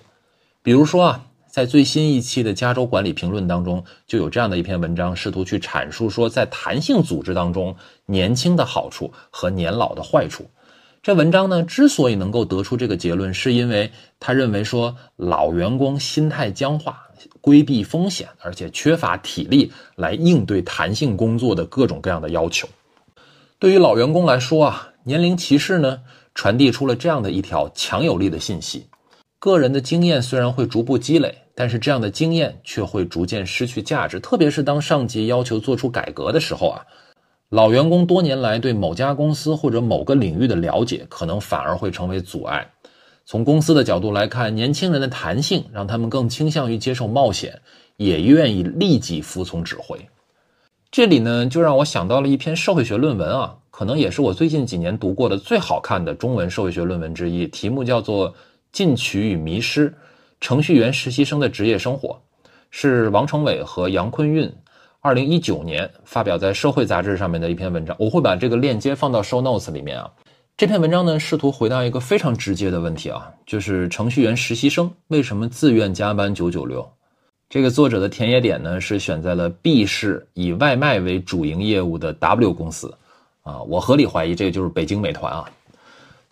[0.61, 7.75] 比如说啊，在最新一期的《加州管理评论》当中，就有这样的一篇文章，试图去阐述说，在弹性组织当中，
[8.05, 10.49] 年轻的好处和年老的坏处。
[11.01, 17.05] 这文章呢，之所以能够得出这个结论，是因为他认为说，老员工心态僵化，
[17.41, 22.65] 规避风险，而且缺乏体力来应对弹性工作的各种各样的要求。
[23.59, 25.99] 对于老员工来说啊，年龄歧视呢？
[26.33, 28.87] 传递出了这样的一条强有力的信息：
[29.39, 34.19] 个人的经验虽然会逐步积累，但是这样的经验却会逐渐失去价值。
[34.19, 36.81] 特别是当上级要求做出改革的时候啊，
[37.49, 42.67] 老员工多年来对某家公司或者某个领域的了解，可能反而会成为阻碍。
[43.25, 47.61] 从公司的角度来看，年轻人的弹性让他们更倾向于接受冒险，
[47.97, 49.97] 也愿意立即服从指挥。
[50.91, 53.55] 这里呢，就让我想到了一篇社会学论文啊。
[53.75, 58.31] 可能也是我最近几年读过的最好看的中文社会学论文之一，题目叫做
[58.71, 59.91] 《进取与迷失：
[60.39, 62.09] 程序员实习生的职业生活》，
[62.69, 64.47] 是王成伟和杨坤运
[65.01, 67.95] 二零一九年发表在《社会》杂志上面的一篇文章。
[67.97, 70.07] 我会把这个链接放到 show notes 里面啊。
[70.55, 76.87] 这篇文章呢，试图回答一个非常直接的问题啊，就是程序员实习生为什么自愿加班九九六？
[77.49, 82.95] 这个作者的田野点呢，是选在了 B 市以外卖为主营业务的 W 公司。
[83.43, 85.45] 啊，我合理怀疑这个就是北京美团啊。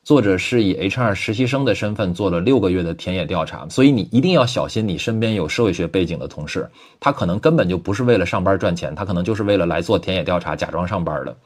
[0.03, 6.67] 作者是以 HR 实习生的身份做了六个月的田野调查，所以你一定要小心，你身边有社会学背景的同事，
[6.99, 11.37] 他可能根本就不是为了上班赚钱，他可能就是为了来做田野调查，假装上班的。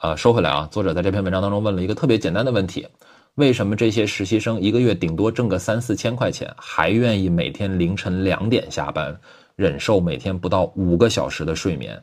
[0.00, 2.84] 呃，说回来啊，作者在这篇文章当中问了一个特别简单的问题：
[3.36, 9.16] 为什么这些实习生一个月顶多挣个三四千块钱，还愿意每天凌晨两点下班，
[9.54, 12.02] 忍受每天不到五个小时的睡眠？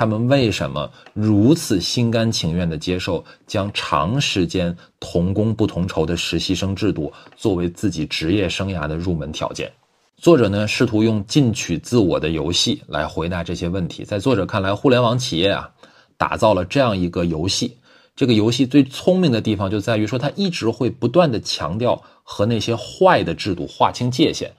[0.00, 9.70] 他们为什么如此心甘情愿地接受将长时间同工不同酬的实习生制度作为自己职业生涯的入门条件？
[10.16, 14.02] 作者呢试图用进取自我的游戏来回答这些问题。
[14.02, 15.70] 在作者看来，互联网企业啊
[16.16, 17.76] 打造了这样一个游戏，
[18.16, 24.50] 这个游戏最聪明的地方就在于说，它一直会不断地强调和那些坏的制度划清界限。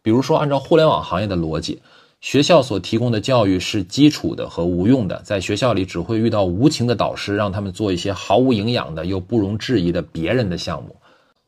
[0.00, 1.82] 比如说，按照互联网行业的逻辑。
[2.26, 10.96] 学校所提供的教育是基础的和无用的，在学校里只会遇到无情的导师，让他们做一些毫无营养的又不容置疑的别人的项目。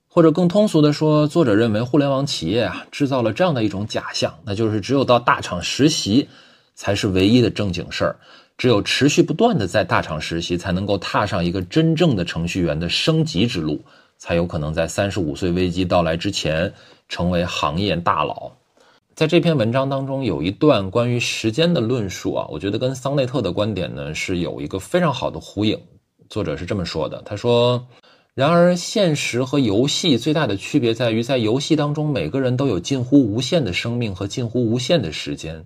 [0.06, 6.28] 或者更通俗的说，作者认为互联网企业啊制造了这样的一种假象，那就是只有到大厂实习
[6.76, 8.16] 才是唯一的正经事儿，
[8.56, 13.80] 只有持续不断的在大厂实习，才能够踏上一个真正的程序员的升级之路，
[14.16, 16.72] 才有可能在三十五岁危机到来之前
[17.08, 18.52] 成为行业大佬。
[19.18, 25.76] 在这篇文章当中，有一段关于时间的论述啊，我觉得跟桑内特的观点呢是有一个非常好的呼应。
[26.30, 27.84] 作者是这么说的：“他说，
[28.36, 35.64] 然而现实和游戏最大的区别在于，在游戏当中，每个人都有近乎无限的生命和近乎无限的时间，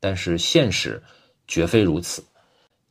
[0.00, 1.02] 但是现实
[1.46, 2.24] 绝非如此。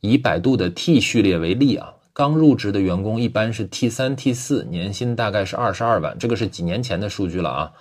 [0.00, 7.72] 以百度的 T 序列为例啊，刚入职的员工一般是 T 三、T 四，年薪大概是二十二万，这个是几年前的数据了啊。”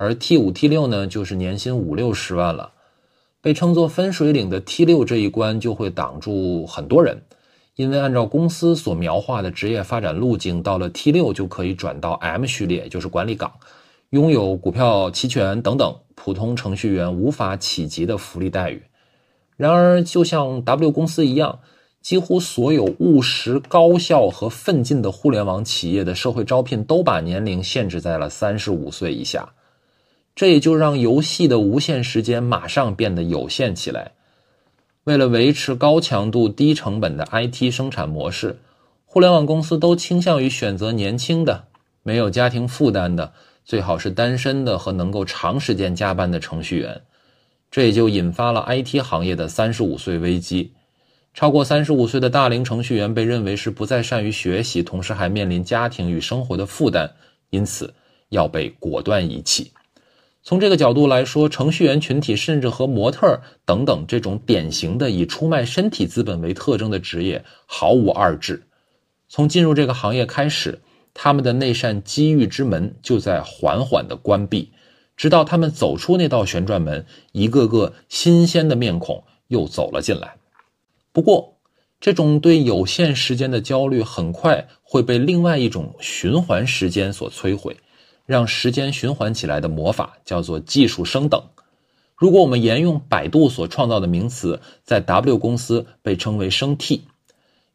[0.00, 2.70] 而 T 五 T 六呢，就是年薪五六十万了，
[3.42, 7.20] 被称作分水岭的 T 六这一关就会挡住很多人，
[7.74, 13.52] 因为按照公司所描画的职业发展路径，到了 T 六就可以转到 M 序列，就是管理岗，
[14.10, 18.80] 拥有股票期权等等普通程序员无法企及的福利待遇。
[19.56, 21.58] 然而，就像 W 公司一样，
[22.00, 29.48] 几乎所有务实、高效和奋进的互联网企业的社会招聘都把年龄限制在了三十五岁以下。
[30.38, 34.12] 这也就让游戏的无限时间马上变得有限起来。
[35.02, 38.56] 为了维持高强度、低成本的 IT 生产模式，
[39.04, 41.64] 互联网公司都倾向于选择年轻的、
[42.04, 43.32] 没有家庭负担的，
[43.64, 47.00] 最好是单身的和能够长时间加班的程序员。
[47.68, 50.72] 这也就引发了 IT 行业的三十五岁危机。
[51.34, 57.10] 超过三十五岁的大龄程序员被认为是不再善于学习，同时还面临家庭与生活的负担，
[57.50, 57.92] 因此
[58.28, 59.72] 要被果断遗弃。
[60.48, 68.62] 从这个角度来说，程序员群体甚至和模特等等这种典型的以出卖身体资本为特征的职业毫无二致。
[69.28, 70.80] 从进入这个行业开始，
[71.12, 74.72] 他们的那扇机遇之门就在缓缓地关闭。
[75.18, 80.36] 直到他们走出那道旋转门，一个个新鲜的面孔又走了进来。
[81.12, 81.58] 不过，
[82.00, 87.76] 这种对有限时间的焦虑很快会被另外一种循环时间所摧毁。
[88.28, 91.42] 让时间循环起来的魔法叫做技术升等。
[92.14, 97.04] 如果我们沿用百度所创造的名词，在 W 公司被称为升 T。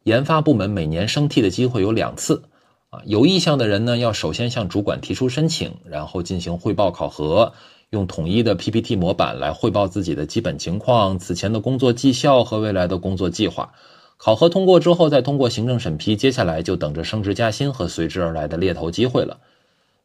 [0.04, 2.44] 研发部门每年升 T 的机会有两次。
[2.90, 7.54] 啊，有意向的人呢，要首先向主管提出申请，然后进行汇报考核，
[7.90, 13.72] 用统一的 PPT 模板来汇报自己的基本情况、此前的工作绩效和未来的工作计划。
[14.18, 19.38] 考核通过之后，再通过行政审批，接下来就等着升职加薪和随之而来的猎头机会了。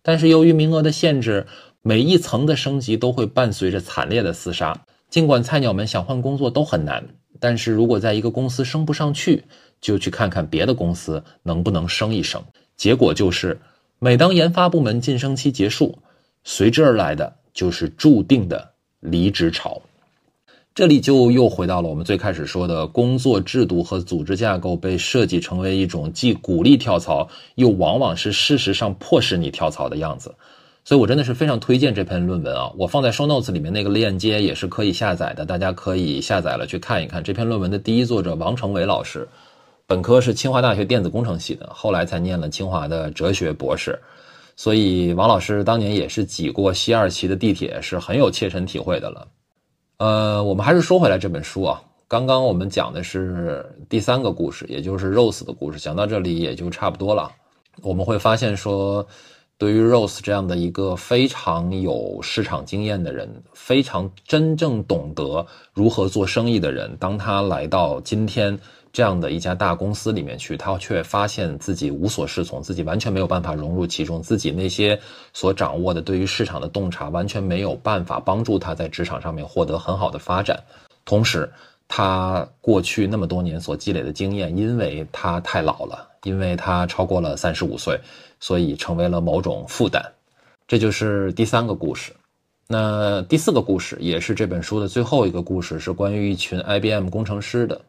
[0.01, 1.45] 但是由于名额的限制，
[1.81, 4.85] 每一层的升级都会伴随着惨烈的厮杀。
[5.09, 7.03] 尽管菜鸟们想换工作都很难，
[7.39, 9.43] 但是如果在一个公司升不上去，
[9.81, 12.43] 就去看看别的公司能不能升一升。
[12.75, 13.59] 结果就是，
[13.97, 15.97] 每当研发部门晋升期结束，
[16.43, 19.81] 随之而来的就是注定的离职潮。
[20.75, 30.33] 这里就又回到了我们最开始说的，工作制度和组织架构被设计成为一种既鼓励跳槽，又往往是事实上迫使你跳槽的样子。
[30.85, 32.71] 所以我真的是非常推荐这篇论文啊！
[32.77, 37.21] 我放在 show notes 里面那个链接也是可以下载的，大家可以下载了去看一看。
[37.21, 39.27] 这篇论文的第一作者王成伟老师。
[39.85, 43.99] 本科是清华大学电子工程系的，后来才念了清华的哲学博士，
[44.55, 49.27] 所以王老师当年也是挤过西二旗的地铁，是很有切身体会的了。
[49.99, 57.29] 呃，我们还是说回来这本书啊，刚刚我们讲的是第三个故事，也就是 Rose 的故事，讲到这里也就差不多了。
[57.81, 59.05] 我们会发现说，
[59.59, 68.57] 对于 Rose 这样的一个非常有市场经验的人，非常真正懂得如何做生意的人，当他来到今天。
[68.91, 74.99] 这样的一家大公司里面去，他却发现自己无所适从，自己完全没有办法融入其中，自己那些
[75.31, 80.59] 所掌握的对于市场的洞察完全没有办法帮助他在职场上面获得很好的发展。
[81.05, 81.47] 同时，
[81.87, 87.95] 他过去那么多年所积累的经验，因为他太老了，因为他超过了三十五岁，
[88.39, 90.03] 所以成为了某种负担。
[90.67, 92.11] 这就是第三个故事。
[92.67, 97.81] 那第四个故事也是这本书的最后一个故事，是关于一群 IBM 工程师的。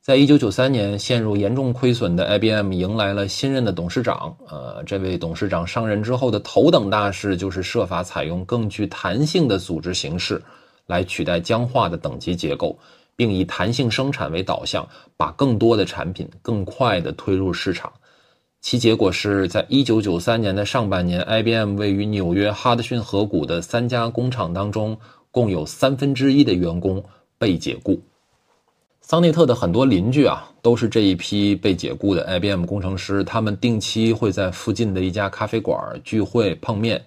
[0.00, 4.36] 在一九九三年，陷入严重亏损的 IBM 迎来了新任的董事长。
[4.48, 10.40] 呃，这位董事长上任之后的头等大事就是设法采用更具弹性的组织形式，
[10.86, 12.78] 来取代僵化的等级结构，
[13.16, 17.92] 并以弹性生产为导向，把更多的产品更快地推入市场。
[18.66, 24.98] 其结果是在一九九三年的上半年，IBM 位于纽约哈德逊河谷的三家工厂当中，
[25.30, 27.00] 共有三分之一的员工
[27.38, 28.00] 被解雇。
[29.00, 33.22] 桑内特的很多邻居啊，都是这一批被解雇的 IBM 工程师。
[33.22, 37.00] 他们定期会在附近的一家咖啡馆聚会碰面。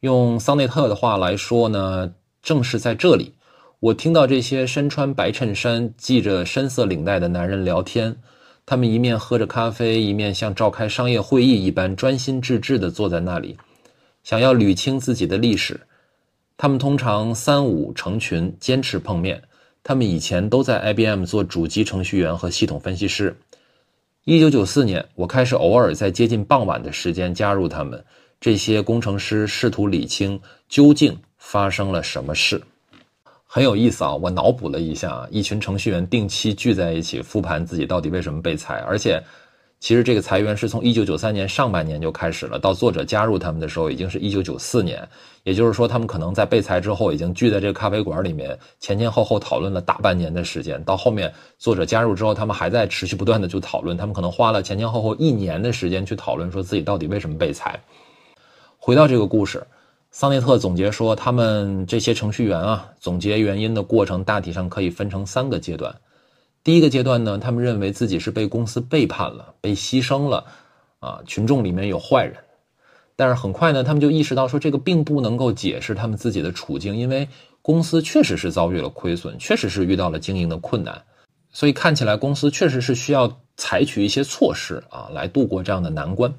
[0.00, 2.10] 用桑内特的话来说呢，
[2.42, 3.34] 正是在这里，
[3.80, 8.16] 我听到这些身穿白衬衫、系着深色领带的男人聊天。
[8.68, 13.56] 他们一面喝着咖啡，一面像召开商业会议一般专心致志地坐在那里，
[14.24, 15.80] 想要捋清自己的历史。
[16.56, 19.40] 他们通常三五成群，坚持碰面。
[19.84, 23.36] 他们以前都在 IBM 做主机程序员和系统分析师。
[24.24, 28.04] 一九九四年，我开始偶尔在接近傍晚的时间加入他们。
[28.40, 32.60] 这些工程师试图理清究竟发生了什么事，
[33.56, 34.14] 很有意思啊！
[34.14, 39.18] 我脑补了一下，一群程序员定期聚在一起复盘自己到底为什么被裁，而且。
[39.78, 45.06] 其实这个裁员是从一九九三年上半年就开始了，到作者加入他们的时候，已经是一九九四年。
[45.42, 50.82] 也就是说，他们可能在被裁之后，已经聚在这个咖啡馆里面，前前后后讨论了大半年的时间。
[50.84, 57.78] 到后面作者加入之后，他们还在持续不断的去讨论，他们可能花了前前后后一年的时间去讨论，说自己到底为什么被裁。
[58.78, 59.62] 回到这个故事，
[60.18, 65.94] 桑内特总结说，他们这些程序员啊，总结原因的过程大体上可以分成三个阶段。
[66.64, 70.42] 第一个阶段呢，他们认为自己是被公司背叛了，被牺牲了，
[71.00, 72.34] 啊，群众里面有坏人。
[73.14, 77.28] 但是很快呢，他们就意识到说，这个并不能够解释他们自己的处境，因为
[77.60, 80.98] 公司确实是遭遇了亏损，确实是遇到了经营的困难，
[81.52, 86.32] 所以看起来公司确实是需要采取一些措施啊，来度过这样的难关。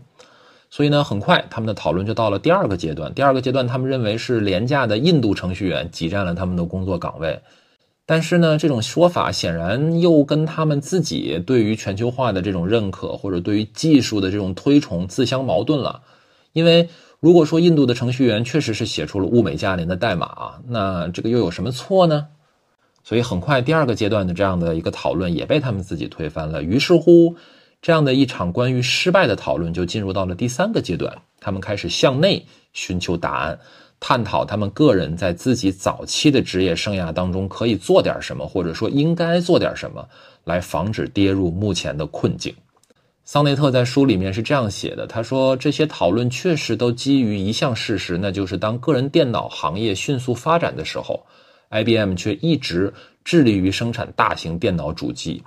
[0.70, 3.14] 所以呢，很快他们的讨论就到了第二个阶段。
[3.14, 7.40] 第二个阶段，他们认为是廉价的印度程序员挤占了他们的工作岗位。
[8.06, 16.02] 但是呢，这种说法显然又跟他们自己对于全球化的这种认可，或者对于技术的这种推崇自相矛盾了。
[16.52, 16.90] 因为
[17.22, 22.28] 如果说印度的程序员确实是写出了物美价廉的代码，那这个又有什么错呢？
[23.04, 26.62] 所以很快，第二个阶段的这样的一个讨论也被他们自己推翻了。
[26.62, 27.38] 于是乎。
[27.82, 33.58] 这样的一场关于失败的讨论就进入到了第三个阶段，他们开始向内寻求答案，
[34.00, 40.08] 探讨他们个人在自己早期的职业生涯当中可以做点什么，或者说应该做点什么，
[40.44, 42.54] 来防止跌入目前的困境。
[43.24, 51.26] 桑内特在书里面是这样写的，他说这些讨论确实都基于一项事实，那就是当个人电脑行业迅速发展的时候
[51.70, 52.94] ，IBM 却一直
[53.26, 55.44] 致力于生产大型电脑主机。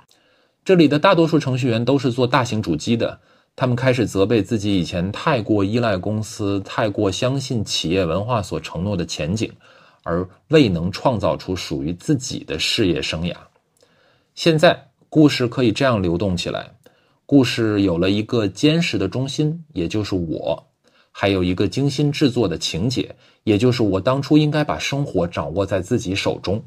[0.63, 3.19] 这里的大多数程序员都是做大型主机的，
[3.55, 9.51] 他们开始责备自己以前太过依赖公司，太过相信企业文化所承诺的前景，
[10.03, 13.35] 而未能创造出属于自己的事业生涯。
[14.35, 16.69] 现在，故事可以这样流动起来：
[17.25, 20.55] 故事有了一个坚实的中心，也就是我；
[21.11, 23.13] 还有一个精心制作的情节，
[23.45, 26.63] 也就是我当初应该把生活掌握在自己手中。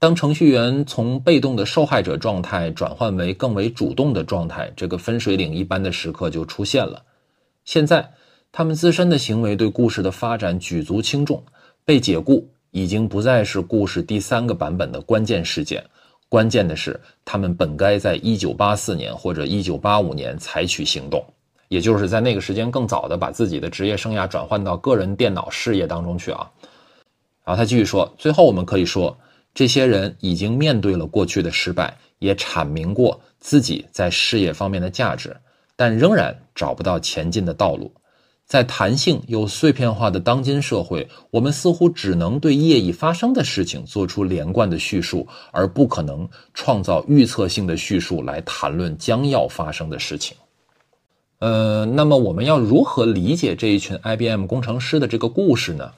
[0.00, 7.02] 当程序员从被动的受害者状态转换为更为主动的状态，这个分水岭一般的时刻就出现了。
[7.66, 8.10] 现在，
[8.50, 11.44] 他们自身的行为对故事的发展举足轻重。
[11.84, 15.84] 被解雇已经不再是故事第三个版本的关键事件，
[16.30, 21.22] 关键的是他们本该在1984年或者1985年采取行动，
[21.68, 26.50] 也就是在那个时间更早的把自己的职业生涯转换到个人电脑事业当中去啊。
[27.44, 29.14] 然后他继续说，最后我们可以说。
[29.52, 35.36] 这些人已经面对了过去的失败，也阐明过自己在事业方面的价值，
[35.76, 37.92] 但仍然找不到前进的道路。
[38.46, 50.36] 在弹性又碎片化的当今社会，我们似乎只能对业已发生的事情做出连贯的叙述，而不可能创造预测性的叙述来谈论将要发生的事情。
[51.38, 55.92] 呃，那么我们要如何理解这一群 IBM 工程师的这个故事呢？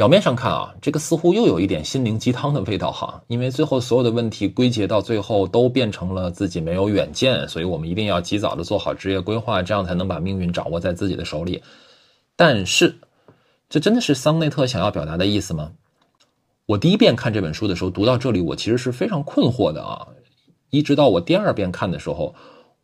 [0.00, 11.62] 表面上看啊，这个似乎又有一点心灵鸡汤的味道哈，因为最后所有的问题归结到最后都变成了自己没有远见，所以我们一定要及早的做好职业规划，这样才能把命运掌握在自己的手里。
[12.34, 12.96] 但是，
[13.68, 15.70] 这真的是桑内特想要表达的意思吗？
[16.64, 20.06] 我第一遍看这本书的时候，读到这里，我其实是非常困惑的啊。
[20.70, 22.34] 一直到我第二遍看的时候，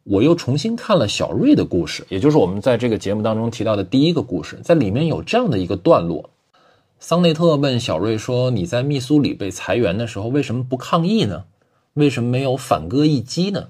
[0.04, 6.28] 我又重新看了小瑞的故事，也就是我们在这个节目当中提到的第一个故事，在里面有这样的一个段落。
[6.98, 11.44] 桑内特问小瑞说：“你在密苏里被裁员的时候，为什么不抗议呢？
[11.92, 13.68] 为什么没有反戈一击呢？”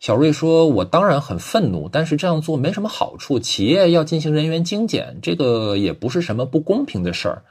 [0.00, 3.38] 小瑞说：“我当然很愤怒，但是这样做没什么好处。
[3.38, 7.44] 企业要进行人员精简，这个也不是什么不公平的事儿。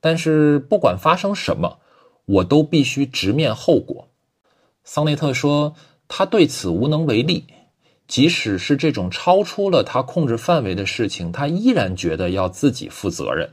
[0.00, 1.78] 但是不管发生什么，
[2.26, 4.08] 我都必须直面后果。”
[4.82, 5.74] 桑内特说
[6.08, 7.44] ：“他对此无能为力，
[8.08, 13.48] 即使是这种超出了他控制范围的事情，他依然觉得要自己负责任。”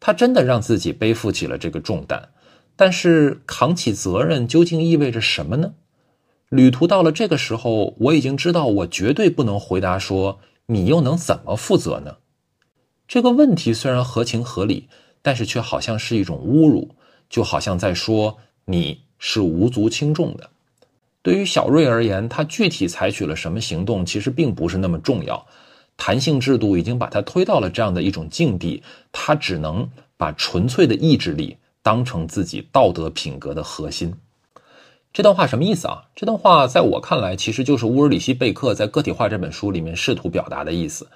[0.00, 2.30] 他真的让自己背负起了这个重担，
[2.74, 5.74] 但是扛起责任究竟意味着什么呢？
[6.48, 12.16] 旅途到了这个时候，我已经知道，我绝对不能回答说你又能怎么负责呢？
[13.06, 14.88] 这个问题虽然合情合理，
[15.20, 16.96] 但是却好像是一种侮辱，
[17.28, 20.50] 就好像在说你是无足轻重的。
[21.22, 25.46] 对于小瑞而言，他具体采取了什么行动，其实并不是那么重要。
[26.00, 28.82] 弹性制度已经把他推到了这样的一种境地，
[29.12, 29.86] 他只能
[30.16, 34.14] 把纯粹的意志力当成自己道德品格的核心。
[35.12, 36.02] 这段话什么意思啊？
[36.16, 41.06] 这段话在我看来，其实就是乌尔里希·贝克在《个体化》这本书里面试图表达的意思。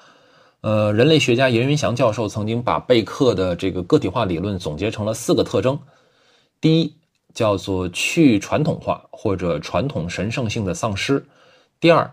[0.60, 5.78] 呃，人类学家严云祥教授曾经把贝克的这个个体化理论总结成了四个特征：
[6.60, 6.94] 第一，
[7.32, 11.18] 叫做去传统化或者传统神圣性的丧失；
[11.80, 12.10] 第二，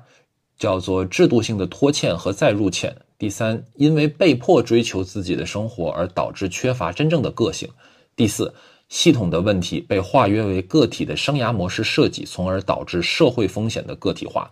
[0.62, 2.96] 叫做制度性的拖欠和再入欠。
[3.18, 7.68] 第三，因为被迫追求自己的生活而导致缺乏真正的个性。
[8.16, 8.54] 第四，
[8.88, 14.48] 系统的问题被化约为个体的生涯模式设计，从而导致社会风险的个体化。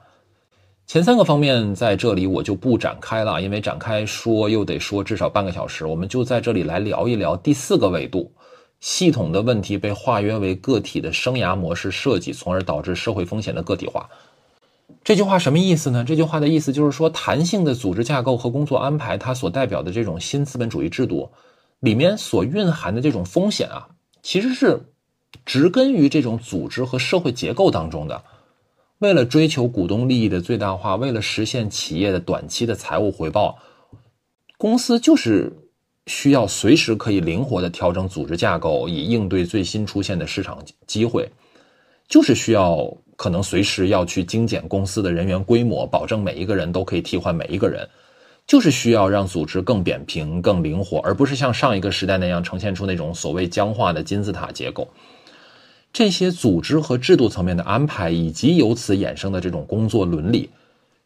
[0.88, 5.86] 前三个方面在这里我就不展开了，因为展开说又得说至少半个小时。
[5.86, 8.32] 我们就在这里来聊一聊第四个维度：
[8.80, 14.10] 系统的问题被化约为个体的生涯模式设计，从而导致社会风险的个体化。
[15.10, 16.03] 这句话什么意思呢？
[16.03, 21.32] 这句话的意思就是说，弹性的组织架构和工作安排，它所代表的这种新资本主义制度，
[21.80, 23.89] 里面所蕴含的这种风险啊，
[24.22, 24.80] 其实是
[25.47, 28.24] 植根于这种组织和社会结构当中的。
[28.99, 33.57] 为了追求股东利益的最大化，为了实现企业的短期的财务回报，
[34.60, 35.51] 公司就是
[36.05, 41.28] 需要随时可以灵活的调整组织架构，以应对最新出现的市场机会，
[42.07, 47.86] 就是需要可能随时要去精简公司的人员规模，保证每一个人都可以替换每一个人。
[48.47, 54.88] 就是需要让组织更扁平、更灵活，而不是像上一个时代那样呈现出那种所谓僵化的金字塔结构。
[55.91, 60.49] 这些组织和制度层面的安排，以及由此衍生的这种工作伦理，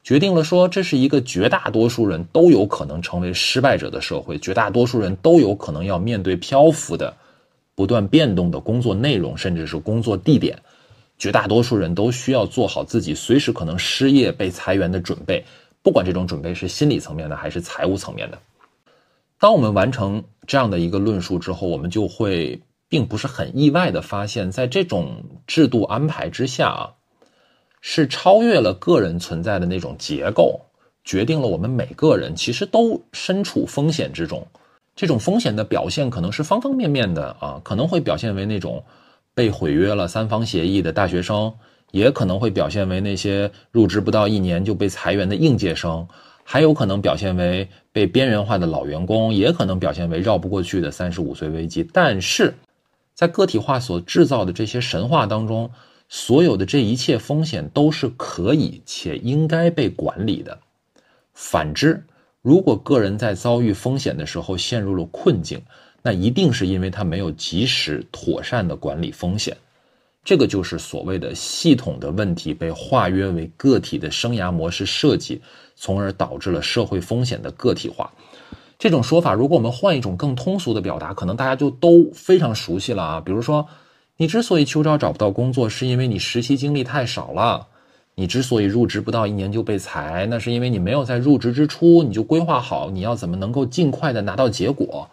[0.03, 7.11] 决定了说这是一个绝大多数人都有可能成为失败者的社会，绝大多数人都有可能要面对漂浮的、
[7.74, 10.57] 不断变动的工作内容，甚至是工作地点，
[11.24, 15.41] 绝大多数人都需要做好自己随时可能失业、被裁员的准备。
[15.82, 18.38] 不管这种准备是心理层面的还是财务层面的，
[19.39, 26.91] 当我们完成这样的一个论述之后，我们就会并不是很意外的发现，在这种制度安排之下啊，
[27.80, 30.59] 是超越了个人存在的那种结构，
[31.05, 34.45] 决定了我们每个人其实都身处风险之中。
[34.93, 38.84] 这种风险的表现可能是方方面面的啊，可能会表现为那种
[39.34, 41.53] 被毁约了三方协议的大学生。
[41.91, 46.07] 也可能会表现为那些入职不到一年就被裁员的应届生，
[46.43, 51.88] 还有可能表现为被边缘化的老员工，也可能表现为绕不过去的三十五岁危机。
[51.93, 52.55] 但是，
[53.13, 55.69] 在个体化所制造的这些神话当中，
[56.09, 60.57] 所有的这一切风险都是可以且应该被管理的。
[61.36, 62.03] 反之，
[62.41, 65.61] 如果个人在遭遇风险的时候陷入了困境，
[66.04, 69.58] 那一定是因为他没有及时妥善的管理风险。
[70.24, 75.41] 这个就是所谓的系统的问题被化约为个体的生涯模式设计，
[75.76, 78.12] 从而导致了社会风险的个体化。
[78.78, 83.22] 这种说法，如果我们换一种更通俗的表达，可能大家就都非常熟悉了啊。
[83.22, 83.66] 比如说，
[84.18, 87.66] 你之所以秋招找不到工作，是因为你实习经历太少了；
[88.16, 95.10] 你之所以入职不到一年就被裁，那是因为你没有在入职之初你就规划好你要怎么能够尽快的拿到结果。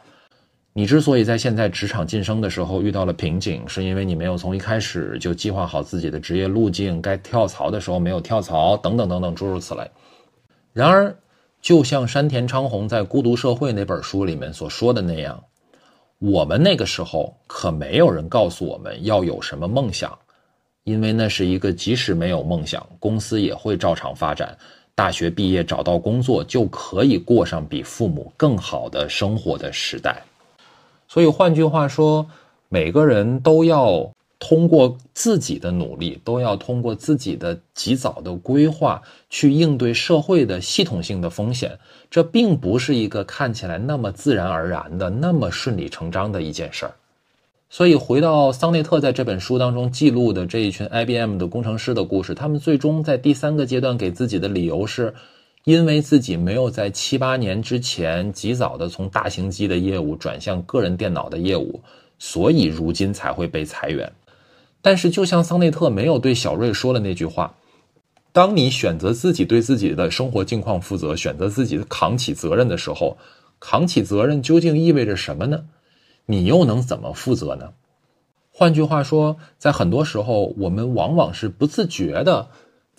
[0.73, 9.91] 你之所以在现在职场晋升的时候遇到了瓶颈，是因为你没有从一开始就计划好自己的职业路径，该跳槽的时候没有跳槽，等等等等，诸如此类。
[10.73, 11.13] 然而，
[11.61, 15.43] 就像山田昌宏在《孤独社会》那本书里面所说的那样，
[16.21, 20.17] 我们那个时候可没有人告诉我们要有什么梦想，
[20.85, 24.57] 因为那是一个即使没有梦想，公司也会照常发展，
[24.95, 30.23] 大学毕业找到工作就可以过上比父母更好的生活的时代。
[31.13, 32.25] 所以换句话说，
[32.69, 41.77] 每个人都要通过自己的努力，都要通过自己的及早的规划去应对社会的系统性的风险。
[42.13, 46.95] 这并不是一个看起来那么自然而然的、那么顺理成章的一件事儿。
[47.69, 55.13] 所以，回到桑内特在这本书当中记录的这一群 IBM 的工程师的故事，他们最终在第三个阶段给自己的理由是。
[55.65, 61.83] 因为自己没有在七八年之前及早的从大型机的业务转向个人电脑的业务，
[62.19, 64.11] 所以如今才会被裁员。
[64.83, 67.55] 但是，就像桑内特没有对小瑞说的那句话
[68.33, 73.19] ：“当你选择自己对自己的生活境况负责，选择自己扛起责任的时候，
[73.61, 75.67] 扛起责任究竟意味着什么呢？
[76.25, 77.75] 你又能怎么负责呢？”
[78.51, 82.49] 换句话说，在很多时候，我们往往是不自觉的。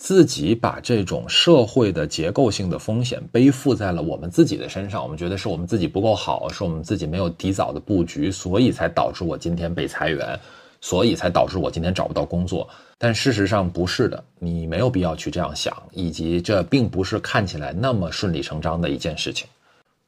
[0.02, 10.36] 自己把这种社会的结构性的风险背负在了我们自己的身上，我们觉得是我们自己不够好，是我们自己没有提早的布局，所以才导致我今天被裁员，
[10.80, 12.68] 所以才导致我今天找不到工作。
[12.98, 19.46] 但事实上不是的，你没有必要去这样想，以及这并不是看起来那么顺理成章的一件事情。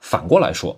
[0.00, 0.76] 反过来说，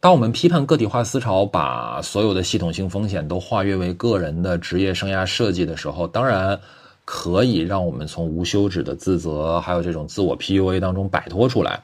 [0.00, 6.58] 当我们批判个体化思潮把所有的系统性风险都化约为个人的职业生涯设计的时候，当然。
[7.06, 11.80] 可以让我们从无休止的自责，还有这种自我 PUA 当中摆脱出来。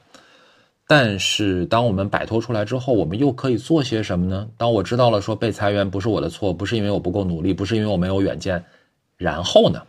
[0.85, 4.47] 但是，当我们摆脱出来之后，我们又可以做些什么呢？
[4.57, 8.63] 当我知道了说被裁员不是我的错，不是因为我不够努力，不是因为我没有远见，
[9.15, 9.81] 然后呢？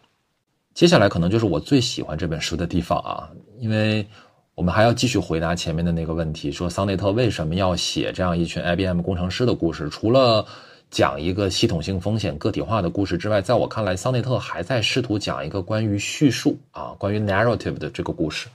[0.73, 3.29] 接下来可能就是我最喜欢这本书的地方啊，
[3.59, 4.07] 因为
[4.55, 9.89] 我们还要继续回答前面的那个问题：说桑内特为什么要写这样一群 IBM 工程师的故事？
[9.89, 10.47] 除了
[10.95, 18.47] 讲一个系统性风险个体化的故事之外，在我看来，桑内特还在试图讲一个关于叙述啊，关于 narrative 的这个故事。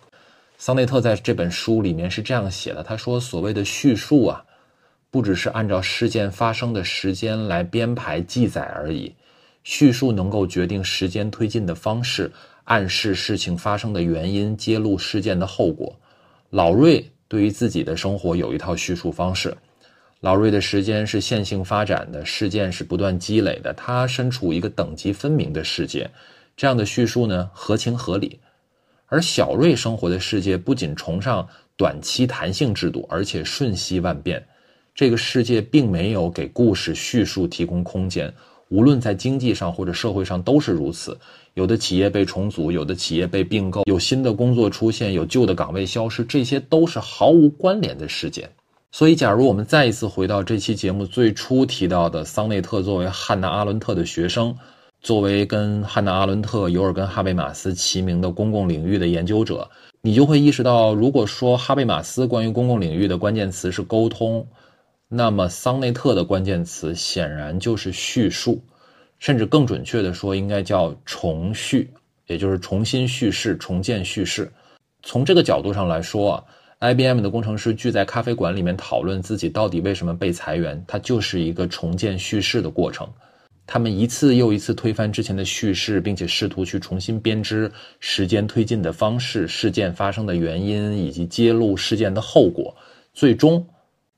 [0.58, 4.42] 桑内特在这本书里面是这样写的：他说，所谓的叙述啊，
[5.12, 9.14] 不只是按照事件发生的时间来编排记载而已，
[9.66, 12.32] 叙述能够决定时间推进的方式，
[12.64, 15.94] 暗示事情发生的原因，揭露事件的后果。
[16.52, 19.54] 老瑞对于自己的生活有一套叙述方式。
[20.22, 26.10] 老瑞的时间是线性发展的，事件是不断积累的，他身处一个等级分明的世界，
[26.58, 28.38] 这样的叙述呢合情合理。
[29.06, 31.48] 而小瑞生活的世界不仅崇尚
[31.78, 34.46] 短期弹性制度，而且瞬息万变。
[34.94, 38.32] 这个世界并没有给故事叙述提供空间，
[38.68, 41.18] 无论在经济上或者社会上都是如此。
[41.54, 48.50] 有的企业被重组，有的企业被并购，有新的工作出现，有旧的岗位消失，这些都是毫无关联的事件。
[48.92, 54.56] 所以，假如我们再一次回到这期节目最初提到的桑内特作为汉娜·阿伦特的学生，
[55.02, 59.70] 作为跟汉娜·阿伦特、尤尔根·哈贝马斯齐名的公共领域的研究者，
[60.02, 64.46] 你就会意识到，如果说哈贝马斯关于公共领域的关键词是沟通。
[65.12, 68.62] 那么，桑内特的关键词显然就是叙述，
[69.18, 71.92] 甚至更准确的说，应该叫重叙，
[72.28, 74.52] 也就是重新叙事、重建叙事。
[75.02, 76.44] 从这个角度上来说啊
[76.80, 83.08] ，IBM 的工程师聚在咖啡馆里面讨论自己到底为什么被裁员，它就是一个重建叙事的过程。
[83.68, 92.76] 他们一次又一次推翻之前的叙事，并且试图去重新编织时间推进的方式、事件发生的原因以及揭露事件的后果。
[93.14, 93.68] 最终，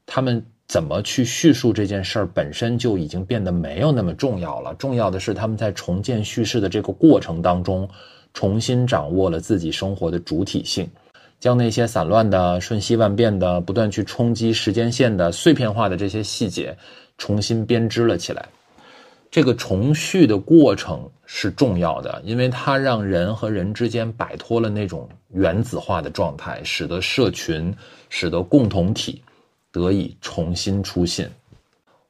[0.05, 0.45] 他们。
[0.67, 4.73] 怎么去叙述这件事儿本身就已经变得没有那么重要了。
[4.75, 7.89] 重要的是他们在重建叙事的这个过程当中，
[8.33, 10.89] 重新掌握了自己生活的主体性，
[11.41, 16.77] 将那些散乱的、瞬息万变的、不断去冲击时间线的碎片化的这些细节，
[17.17, 18.47] 重新编织了起来。
[19.29, 27.75] 这个重叙的过程是重要的，因为它让人和人之间摆脱了那种原子化的状态，使得社群，
[28.09, 29.21] 使得共同体。
[29.73, 31.31] 得以重新出现，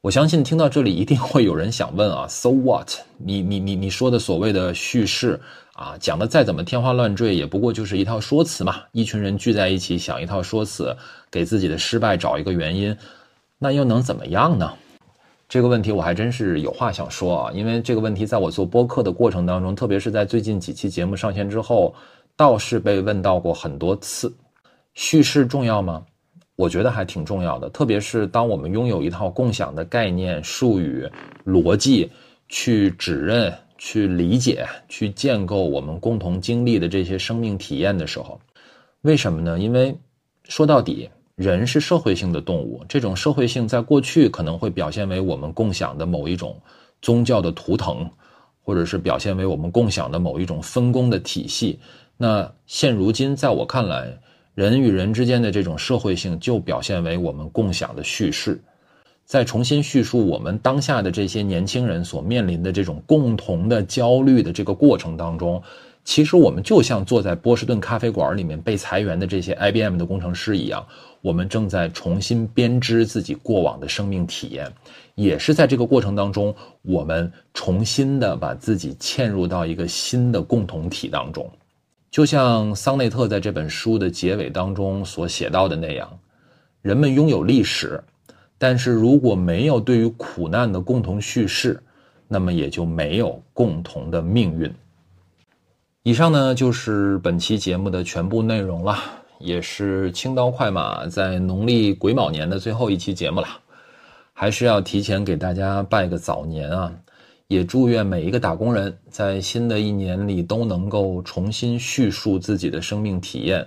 [0.00, 2.90] 我相信听到这里一定会有人想问啊，So what？
[3.18, 5.40] 你你你你说的所谓的叙事
[5.72, 8.82] 啊，讲的再怎么天花乱坠，也不过就是一套说辞嘛。
[8.92, 10.94] 一群人聚在一起想一套说辞，
[11.30, 12.94] 给自己的失败找一个原因，
[13.58, 14.70] 那又能怎么样呢？
[15.48, 21.94] 这个问题我还真是有话想说啊，因为这个问题在我做播客的过程当中，特别是在最近几期节目上线之后，
[22.36, 24.34] 倒是被问到过很多次。
[24.94, 26.02] 叙事重要吗？
[26.54, 31.08] 我觉得还挺重要的，特别是当我们拥有一套共享的概念、术语、
[31.46, 32.10] 逻辑，
[32.48, 33.52] 去指认、
[33.84, 38.40] 去理解、去建构我们共同经历的这些生命体验的时候，
[39.00, 39.58] 为什么呢？
[39.58, 39.92] 因为
[40.44, 46.56] 说到底，人是社会性的动物，这种社会性在过去可能会表现为我们共享的某一种
[47.02, 48.08] 宗教的图腾，
[48.62, 51.80] 或者是表现为我们共享的某一种分工的体系。
[52.16, 54.16] 那现如今，在我看来，
[54.54, 58.62] 人与人之间的这种社会性，就表现为我们共享的叙事，
[59.24, 65.62] 在重新叙述我们当下的这些年轻人所面临的这种共同的焦虑的这个过程当中，
[66.04, 70.84] 其实我们就像坐在波士顿咖啡馆里面被裁员的这些 IBM 的工程师一样，
[71.20, 74.70] 我们正在重新编织自己过往的生命体验，
[75.14, 81.48] 也是在这个过程当中，我们重新的把自己嵌入到一个新的共同体当中。
[82.10, 86.18] 就像桑内特在这本书的结尾当中所写到的那样，
[86.82, 88.02] 人们拥有历史，
[88.62, 91.82] 但是如果没有对于苦难的共同叙事，
[92.28, 94.72] 那么也就没有共同的命运。
[96.04, 98.96] 以上呢就是本期节目的全部内容了，
[99.40, 103.48] 也是青刀快马在农历癸卯年的最后一期节目了，
[104.32, 106.94] 还是要提前给大家拜个早年啊。
[107.48, 113.66] 也祝愿每一个打工人在新的一年里都能够重新叙述自己的生命体验，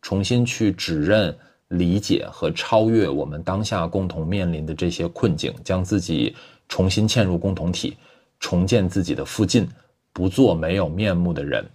[0.00, 1.36] 重新去指认、
[1.68, 6.34] 理解和超越我们当下共同面临的这些困境，将自己
[6.68, 7.96] 重新嵌入共同体，
[8.40, 9.68] 重建自己的附近，
[10.12, 11.68] 不做没有面目的人。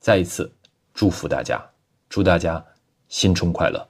[0.00, 0.50] 再一次
[0.92, 1.62] 祝福大家，
[2.08, 2.64] 祝大家
[3.08, 3.89] 新春快乐。